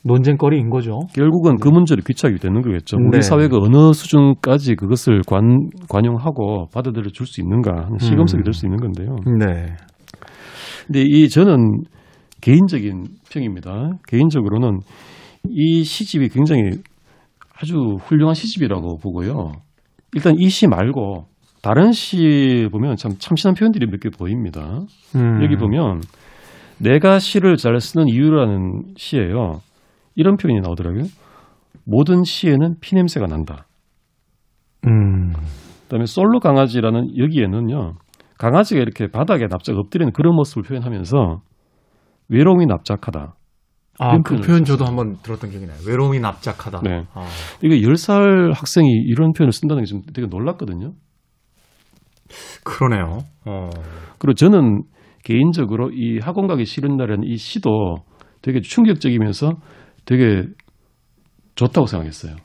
논쟁거리인 0.04 0.70
거죠. 0.70 1.00
결국은 1.14 1.56
그 1.58 1.68
문제를 1.68 2.02
귀착이 2.06 2.36
되는 2.36 2.62
거겠죠. 2.62 2.96
네. 2.96 3.04
우리 3.08 3.22
사회가 3.22 3.56
어느 3.58 3.92
수준까지 3.92 4.76
그것을 4.76 5.20
관, 5.26 5.68
관용하고 5.88 6.68
받아들여 6.72 7.10
줄 7.10 7.26
수 7.26 7.40
있는가 7.40 7.88
시금석이 8.00 8.42
음. 8.42 8.44
될수 8.44 8.66
있는 8.66 8.78
건데요. 8.78 9.16
네. 9.38 9.76
근데 10.86 11.02
이 11.02 11.28
저는 11.28 11.82
개인적인 12.40 13.04
평입니다. 13.30 13.90
개인적으로는 14.06 14.80
이 15.48 15.82
시집이 15.82 16.28
굉장히 16.28 16.62
아주 17.58 17.96
훌륭한 18.00 18.34
시집이라고 18.34 18.98
보고요. 18.98 19.52
일단 20.14 20.34
이 20.38 20.48
시 20.48 20.66
말고 20.66 21.26
다른 21.62 21.92
시 21.92 22.68
보면 22.70 22.96
참 22.96 23.12
참신한 23.18 23.54
표현들이 23.54 23.86
몇 23.86 24.00
개 24.00 24.10
보입니다. 24.10 24.80
음. 25.16 25.42
여기 25.42 25.56
보면 25.56 26.00
내가 26.78 27.18
시를 27.18 27.56
잘 27.56 27.78
쓰는 27.80 28.08
이유라는 28.08 28.94
시예요. 28.96 29.60
이런 30.14 30.36
표현이 30.36 30.60
나오더라고요. 30.60 31.04
모든 31.86 32.22
시에는 32.24 32.76
피 32.80 32.94
냄새가 32.94 33.26
난다. 33.26 33.66
음. 34.86 35.32
그다음에 35.84 36.06
솔로 36.06 36.40
강아지라는 36.40 37.16
여기에는요. 37.18 37.94
강아지가 38.38 38.80
이렇게 38.80 39.06
바닥에 39.08 39.46
납작 39.48 39.76
엎드리는 39.76 40.12
그런 40.12 40.34
모습을 40.34 40.62
표현하면서 40.64 41.40
외로움이 42.28 42.66
납작하다. 42.66 43.34
아, 43.98 44.18
그 44.22 44.36
표현 44.40 44.64
저도 44.64 44.84
한번 44.86 45.16
들었던 45.22 45.50
기억이 45.50 45.66
나요. 45.66 45.78
외로움이 45.86 46.18
납작하다. 46.20 46.80
네. 46.82 47.04
아. 47.14 47.26
이게 47.62 47.80
10살 47.80 48.52
학생이 48.54 48.88
이런 49.06 49.32
표현을 49.32 49.52
쓴다는 49.52 49.84
게 49.84 49.86
좀 49.86 50.02
되게 50.12 50.26
놀랐거든요. 50.26 50.92
그러네요. 52.64 53.20
어. 53.46 53.70
그리고 54.18 54.34
저는 54.34 54.82
개인적으로 55.22 55.90
이 55.92 56.18
학원 56.20 56.46
가기 56.46 56.64
싫은 56.64 56.96
날에는 56.96 57.24
이 57.24 57.36
시도 57.36 57.96
되게 58.42 58.60
충격적이면서 58.60 59.52
되게 60.04 60.42
좋다고 61.54 61.86
생각했어요. 61.86 62.36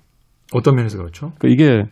어떤 0.54 0.76
면에서 0.76 0.98
그렇죠? 0.98 1.34
그 1.40 1.48
이게 1.48 1.84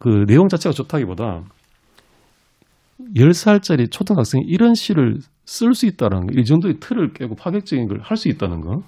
그 0.00 0.24
내용 0.26 0.48
자체가 0.48 0.72
좋다기보다 0.72 1.42
10살짜리 3.16 3.90
초등학생이 3.90 4.44
이런 4.46 4.74
시를 4.74 5.18
쓸 5.44 5.74
수 5.74 5.86
있다는 5.86 6.26
거, 6.26 6.40
이 6.40 6.44
정도의 6.44 6.74
틀을 6.80 7.12
깨고 7.12 7.34
파격적인 7.36 7.88
걸 7.88 7.98
할 8.00 8.16
수 8.16 8.28
있다는 8.28 8.60
거. 8.60 8.82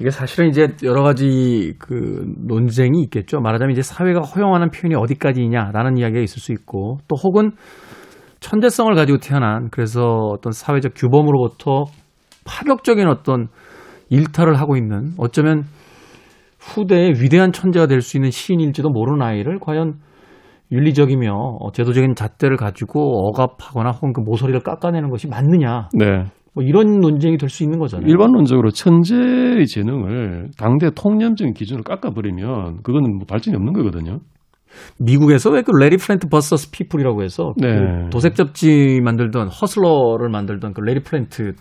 이게 0.00 0.10
사실은 0.10 0.48
이제 0.48 0.68
여러 0.82 1.02
가지 1.02 1.74
그 1.78 2.24
논쟁이 2.46 3.02
있겠죠. 3.04 3.40
말하자면 3.40 3.72
이제 3.72 3.82
사회가 3.82 4.20
허용하는 4.20 4.70
표현이 4.70 4.94
어디까지냐라는 4.96 5.98
이야기가 5.98 6.20
있을 6.20 6.40
수 6.40 6.52
있고 6.52 6.98
또 7.08 7.16
혹은 7.22 7.52
천재성을 8.40 8.92
가지고 8.94 9.18
태어난 9.18 9.68
그래서 9.70 10.00
어떤 10.32 10.52
사회적 10.52 10.92
규범으로부터 10.96 11.84
파격적인 12.44 13.06
어떤 13.06 13.48
일탈을 14.10 14.58
하고 14.58 14.76
있는 14.76 15.12
어쩌면 15.18 15.64
후대의 16.58 17.12
위대한 17.20 17.52
천재가 17.52 17.86
될 17.86 18.00
수 18.00 18.16
있는 18.16 18.30
시인일지도 18.30 18.88
모르는 18.90 19.22
아이를 19.22 19.58
과연 19.60 19.94
윤리적이며 20.72 21.32
어, 21.60 21.70
제도적인 21.72 22.14
잣대를 22.14 22.56
가지고 22.56 23.28
억압하거나 23.28 23.90
혹은 23.90 24.12
그 24.12 24.20
모서리를 24.20 24.58
깎아내는 24.60 25.10
것이 25.10 25.28
맞느냐 25.28 25.88
네. 25.92 26.24
뭐 26.54 26.64
이런 26.64 27.00
논쟁이 27.00 27.36
될 27.38 27.48
수 27.48 27.62
있는 27.62 27.78
거잖아요. 27.78 28.08
일반론적으로 28.08 28.70
천재의 28.70 29.66
재능을 29.66 30.48
당대 30.58 30.90
통념적인 30.94 31.54
기준으로 31.54 31.82
깎아버리면 31.84 32.82
그거는 32.82 33.16
뭐 33.16 33.26
발전이 33.26 33.56
없는 33.56 33.72
거거든요. 33.72 34.18
미국에서 34.98 35.50
왜 35.50 35.62
그 35.62 35.70
래리 35.78 35.96
플린트 35.98 36.28
versus 36.28 36.70
People이라고 36.70 37.22
해서 37.22 37.52
네. 37.58 37.68
그 37.68 38.10
도색 38.10 38.34
잡지 38.34 39.00
만들던 39.02 39.48
허슬러를 39.48 40.30
만들던 40.30 40.72
그 40.72 40.80
래리 40.80 41.00
플린트 41.00 41.52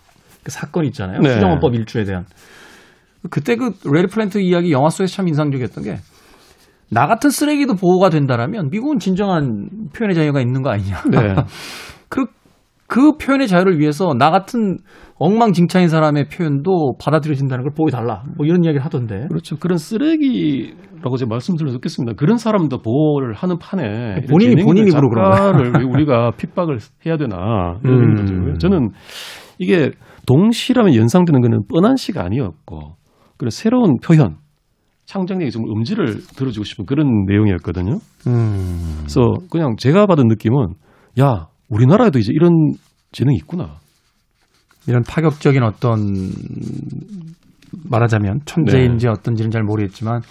그 0.44 0.52
사건 0.52 0.86
있잖아요. 0.86 1.20
네. 1.20 1.30
수정헌법 1.30 1.76
일조에 1.76 2.04
대한 2.06 2.26
그때 3.30 3.56
그 3.56 3.72
래리 3.92 4.08
플린트 4.08 4.40
이야기 4.40 4.72
영화 4.72 4.90
속에서 4.90 5.14
참 5.16 5.28
인상적이었던 5.28 5.84
게 5.84 5.98
나 6.92 7.08
같은 7.08 7.30
쓰레기도 7.30 7.76
보호가 7.76 8.10
된다라면 8.10 8.70
미국은 8.70 9.00
진정한 9.00 9.70
표현의 9.96 10.14
자유가 10.14 10.42
있는 10.42 10.62
거 10.62 10.70
아니냐. 10.70 11.02
네. 11.10 11.36
그, 12.10 12.26
그 12.86 13.14
표현의 13.18 13.48
자유를 13.48 13.80
위해서 13.80 14.14
나 14.14 14.30
같은 14.30 14.78
엉망진창인 15.16 15.88
사람의 15.88 16.28
표현도 16.28 16.98
받아들여진다는 17.02 17.64
걸 17.64 17.74
보여달라. 17.74 18.24
뭐 18.36 18.46
이런 18.46 18.66
이야기를 18.66 18.84
하던데. 18.84 19.28
그렇죠. 19.30 19.56
그런 19.56 19.78
쓰레기라고 19.78 21.16
제가 21.16 21.30
말씀드려 21.30 21.72
듣겠습니다. 21.72 22.16
그런 22.18 22.36
사람도 22.36 22.82
보호를 22.82 23.36
하는 23.36 23.58
판에 23.58 24.26
본인이 24.30 24.62
본인 24.62 24.88
입으로 24.88 25.10
그런 25.10 25.74
왜 25.78 25.84
우리가 25.84 26.32
핍박을 26.36 26.80
해야 27.06 27.16
되나 27.16 27.80
이런 27.86 28.20
음. 28.20 28.58
저는 28.58 28.90
이게 29.60 29.92
동시라면 30.26 30.96
연상되는 30.96 31.40
거는 31.40 31.68
뻔한 31.70 31.96
시가 31.96 32.26
아니었고 32.26 32.96
그런 33.38 33.50
새로운 33.50 33.98
표현, 34.04 34.36
창작력의 35.06 35.52
좀 35.52 35.64
음질을 35.66 36.22
들어주고 36.36 36.64
싶은 36.64 36.86
그런 36.86 37.26
내용이었거든요. 37.26 38.00
음. 38.28 38.96
그래서 39.00 39.34
그냥 39.50 39.76
제가 39.78 40.06
받은 40.06 40.28
느낌은 40.28 40.74
야 41.20 41.48
우리나라에도 41.70 42.20
이제 42.20 42.32
이런 42.34 42.74
재능이 43.12 43.38
있구나. 43.38 43.78
이런 44.88 45.04
파격적인 45.04 45.64
어떤 45.64 45.98
말하자면 47.90 48.42
천재인지 48.46 49.06
네. 49.06 49.12
어떤지는 49.12 49.52
잘 49.52 49.64
모르겠지만 49.64 50.22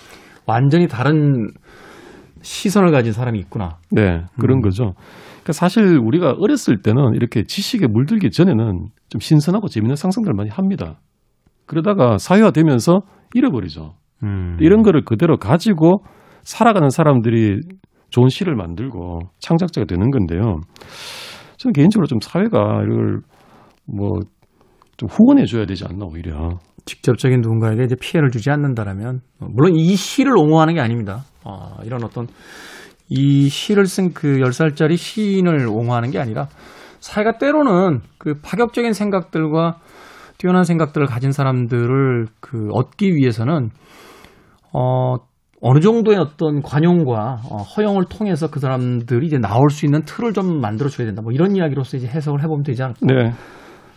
완전히 0.47 0.89
다른 0.89 1.51
시선을 2.43 2.91
가진 2.91 3.13
사람이 3.13 3.39
있구나. 3.39 3.77
네, 3.91 4.25
그런 4.39 4.59
음. 4.59 4.63
거죠. 4.63 4.95
그러니까 5.43 5.53
사실 5.53 5.99
우리가 5.99 6.35
어렸을 6.39 6.81
때는 6.83 7.15
이렇게 7.15 7.45
지식에 7.45 7.87
물들기 7.87 8.31
전에는 8.31 8.87
좀 9.09 9.21
신선하고 9.21 9.69
재밌는 9.69 9.97
상상들을 9.97 10.35
많이 10.35 10.51
합니다. 10.51 11.01
그러다가 11.67 12.19
사회화되면서 12.19 13.01
잃어버리죠. 13.35 13.95
음. 14.23 14.57
이런 14.61 14.83
거를 14.83 15.05
그대로 15.05 15.37
가지고 15.37 16.03
살아가는 16.43 16.89
사람들이 16.91 17.61
좋은 18.11 18.29
시를 18.29 18.55
만들고 18.57 19.21
창작자가 19.39 19.87
되는 19.87 20.11
건데요. 20.11 20.61
저는 21.59 21.73
개인적으로 21.73 22.07
좀 22.07 22.19
사회가 22.21 22.83
이걸 22.85 23.21
뭐 23.87 24.21
좀 25.01 25.09
후원해 25.09 25.47
줘야 25.47 25.65
되지 25.65 25.87
않나 25.89 26.05
오히려. 26.05 26.59
직접적인 26.85 27.41
누군가에게 27.41 27.85
이제 27.85 27.97
피해를 27.99 28.31
주지 28.31 28.51
않는다라면 28.51 29.21
어, 29.41 29.47
물론 29.49 29.75
이 29.75 29.97
시를 29.97 30.37
옹호하는 30.37 30.75
게 30.75 30.81
아닙니다. 30.81 31.25
아, 31.43 31.79
이런 31.85 32.05
어떤 32.05 32.27
이 33.09 33.49
시를 33.49 33.87
쓴 33.87 34.13
그 34.13 34.41
10살짜리 34.41 34.99
시인을 34.99 35.67
옹호하는 35.69 36.11
게 36.11 36.19
아니라 36.19 36.49
사회가 37.01 37.39
때로는 37.39 38.01
그 38.19 38.35
파격적인 38.43 38.93
생각들과 38.93 39.79
뛰어난 40.37 40.65
생각들을 40.65 41.07
가진 41.07 41.33
사람들을 41.33 42.27
그 42.41 42.69
얻기 42.73 43.15
위해서는 43.15 43.71
어 44.73 45.17
어느 45.63 45.81
정도의 45.81 46.19
어떤 46.19 46.63
관용과 46.63 47.43
어, 47.51 47.57
허용을 47.59 48.05
통해서 48.09 48.49
그 48.49 48.61
사람들이 48.61 49.27
이제 49.27 49.37
나올 49.39 49.71
수 49.71 49.85
있는 49.85 50.03
틀을 50.05 50.33
좀 50.33 50.61
만들어 50.61 50.89
줘야 50.89 51.07
된다. 51.07 51.23
뭐 51.23 51.33
이런 51.33 51.55
이야기로서 51.55 51.99
이제 51.99 52.07
해석을 52.07 52.43
해보면 52.43 52.63
되지 52.63 52.83
않을까 52.83 53.01
네, 53.03 53.33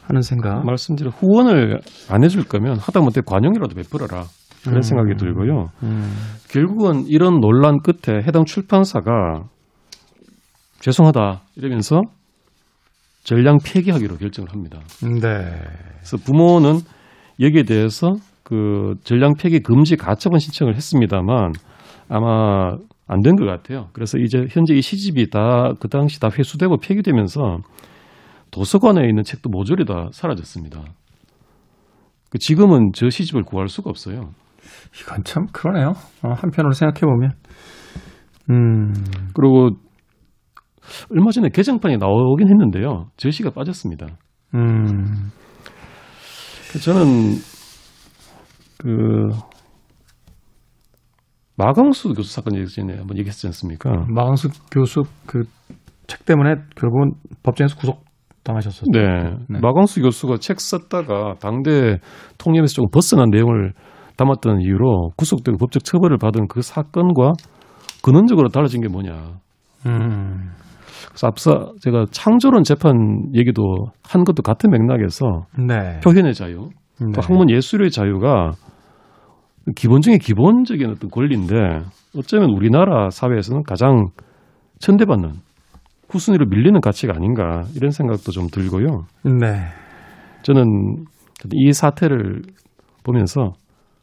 하는 0.07 0.21
생각. 0.21 0.65
말씀드린 0.65 1.11
후원을 1.11 1.79
안 2.09 2.23
해줄 2.23 2.43
거면 2.43 2.77
하다못해 2.79 3.21
관용이라도 3.25 3.75
베풀어라 3.75 4.25
그런 4.63 4.77
음. 4.77 4.81
생각이 4.81 5.15
들고요. 5.15 5.69
음. 5.83 6.13
결국은 6.49 7.05
이런 7.07 7.39
논란 7.39 7.79
끝에 7.81 8.19
해당 8.27 8.43
출판사가 8.43 9.43
죄송하다 10.81 11.43
이러면서 11.55 12.01
전량 13.23 13.59
폐기하기로 13.63 14.17
결정을 14.17 14.51
합니다. 14.51 14.79
네. 15.01 15.61
그래서 15.95 16.17
부모는 16.25 16.79
여기에 17.39 17.63
대해서 17.63 18.15
그 18.53 18.93
전량 19.03 19.33
폐기 19.33 19.59
금지 19.61 19.95
가처분 19.95 20.37
신청을 20.39 20.75
했습니다만 20.75 21.53
아마 22.07 22.75
안 23.07 23.21
된 23.21 23.35
것 23.35 23.45
같아요. 23.45 23.87
그래서 23.93 24.19
이제 24.19 24.45
현재 24.51 24.75
이 24.75 24.81
시집이 24.81 25.29
다 25.31 25.73
그 25.79 25.87
당시 25.89 26.19
다 26.19 26.29
회수되고 26.29 26.77
폐기되면서 26.77 27.57
도서관에 28.51 29.07
있는 29.09 29.23
책도 29.23 29.49
모조리 29.49 29.85
다 29.85 30.09
사라졌습니다. 30.11 30.83
그 32.29 32.37
지금은 32.37 32.91
저 32.93 33.09
시집을 33.09 33.43
구할 33.43 33.67
수가 33.67 33.89
없어요. 33.89 34.29
이건 35.01 35.23
참 35.23 35.47
그러네요. 35.51 35.93
어, 36.23 36.29
한편으로 36.33 36.71
생각해 36.73 37.01
보면, 37.01 37.31
음, 38.51 38.93
그리고 39.33 39.71
얼마 41.11 41.31
전에 41.31 41.49
개정판이 41.49 41.97
나오긴 41.97 42.47
했는데요. 42.49 43.07
제시가 43.17 43.49
빠졌습니다. 43.51 44.05
음, 44.55 45.31
저는 46.83 47.35
그 48.83 49.27
마광수 51.55 52.13
교수 52.13 52.33
사건 52.33 52.57
예전에 52.57 52.97
한번 52.97 53.17
얘기했지 53.17 53.47
않습니까? 53.47 53.89
마강수 54.09 54.49
교수 54.71 55.03
그 55.25 55.45
책 56.07 56.25
때문에 56.25 56.55
결국은 56.75 57.13
법정에서 57.43 57.75
구속 57.75 58.03
당하셨었죠. 58.43 58.91
네. 58.91 58.99
네. 59.49 59.59
마광수 59.59 60.01
교수가 60.01 60.37
책 60.37 60.59
썼다가 60.59 61.35
당대 61.39 61.97
통념에서 62.37 62.73
조금 62.73 62.89
벗어난 62.91 63.29
내용을 63.29 63.73
담았던 64.17 64.61
이유로 64.61 65.11
구속되고 65.17 65.57
법적 65.57 65.83
처벌을 65.83 66.17
받은 66.17 66.47
그 66.47 66.61
사건과 66.61 67.31
근원적으로 68.03 68.49
달라진 68.49 68.81
게 68.81 68.89
뭐냐. 68.89 69.13
음, 69.85 70.51
그래서 71.07 71.27
앞서 71.27 71.73
제가 71.81 72.05
창조론 72.11 72.63
재판 72.63 72.93
얘기도 73.33 73.63
한 74.03 74.23
것도 74.23 74.43
같은 74.43 74.69
맥락에서 74.69 75.45
네. 75.57 75.99
표현의 76.01 76.33
자유, 76.33 76.69
네. 76.99 77.07
또 77.15 77.21
학문 77.21 77.49
예술의 77.49 77.91
자유가 77.91 78.51
기본 79.75 80.01
중에 80.01 80.17
기본적인 80.17 80.89
어떤 80.89 81.09
권리인데 81.09 81.55
어쩌면 82.17 82.49
우리나라 82.49 83.09
사회에서는 83.09 83.63
가장 83.63 84.07
천대받는 84.79 85.31
후순위로 86.09 86.47
밀리는 86.47 86.79
가치가 86.81 87.13
아닌가 87.15 87.63
이런 87.75 87.91
생각도 87.91 88.31
좀 88.31 88.47
들고요. 88.47 89.05
네. 89.23 89.67
저는 90.43 91.05
이 91.51 91.71
사태를 91.71 92.41
보면서 93.03 93.53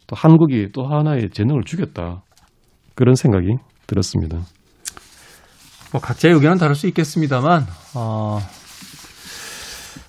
또 0.06 0.16
한국이 0.16 0.68
또 0.72 0.86
하나의 0.86 1.30
재능을 1.30 1.62
주겠다 1.64 2.22
그런 2.94 3.14
생각이 3.14 3.46
들었습니다. 3.86 4.38
뭐 5.92 6.00
각자의 6.00 6.34
의견은 6.34 6.58
다를 6.58 6.74
수 6.76 6.86
있겠습니다만, 6.86 7.62
어, 7.96 8.38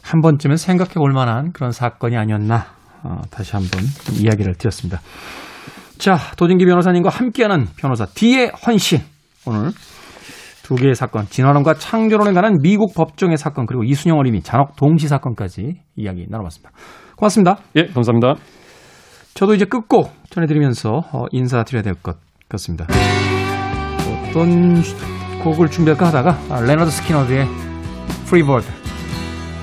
한 0.04 0.22
번쯤은 0.22 0.58
생각해 0.58 0.94
볼 0.94 1.12
만한 1.12 1.52
그런 1.54 1.72
사건이 1.72 2.16
아니었나, 2.18 2.56
어, 2.58 2.81
다시 3.30 3.54
한번 3.54 3.82
좀 4.06 4.16
이야기를 4.16 4.56
드렸습니다. 4.56 5.02
자, 5.98 6.18
도진기 6.38 6.66
변호사님과 6.66 7.10
함께하는 7.10 7.68
변호사 7.78 8.06
D의 8.06 8.52
헌신. 8.66 9.00
오늘 9.46 9.72
두 10.64 10.76
개의 10.76 10.96
사건, 10.96 11.26
진화론과 11.26 11.76
창조론에 11.76 12.34
관한 12.34 12.58
미국 12.62 12.94
법정의 12.94 13.38
사건, 13.38 13.66
그리고 13.66 13.84
이순영 13.84 14.18
어린이 14.18 14.42
잔혹 14.42 14.76
동시 14.76 15.08
사건까지 15.08 15.82
이야기 15.96 16.26
나눠봤습니다. 16.30 16.72
고맙습니다. 17.18 17.58
예, 17.76 17.86
감사합니다. 17.88 18.36
저도 19.34 19.54
이제 19.54 19.66
끝곡 19.66 20.12
전해드리면서 20.30 20.90
어, 21.12 21.26
인사드려야 21.32 21.84
될 21.84 21.96
것 22.02 22.18
같습니다. 22.50 22.86
어떤 24.30 24.82
곡을 25.44 25.70
준비할까 25.70 26.08
하다가 26.08 26.38
아, 26.50 26.62
레너드 26.62 26.90
스키너드의 26.92 27.46
Free 28.28 28.54
Bird 28.54 28.81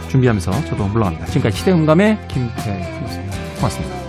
준비하면서 0.09 0.65
저도 0.67 0.87
물러갑니다. 0.87 1.27
지금까지 1.27 1.59
시대음감의 1.59 2.19
김태훈이었습니다. 2.29 3.37
고맙습니다. 3.57 4.08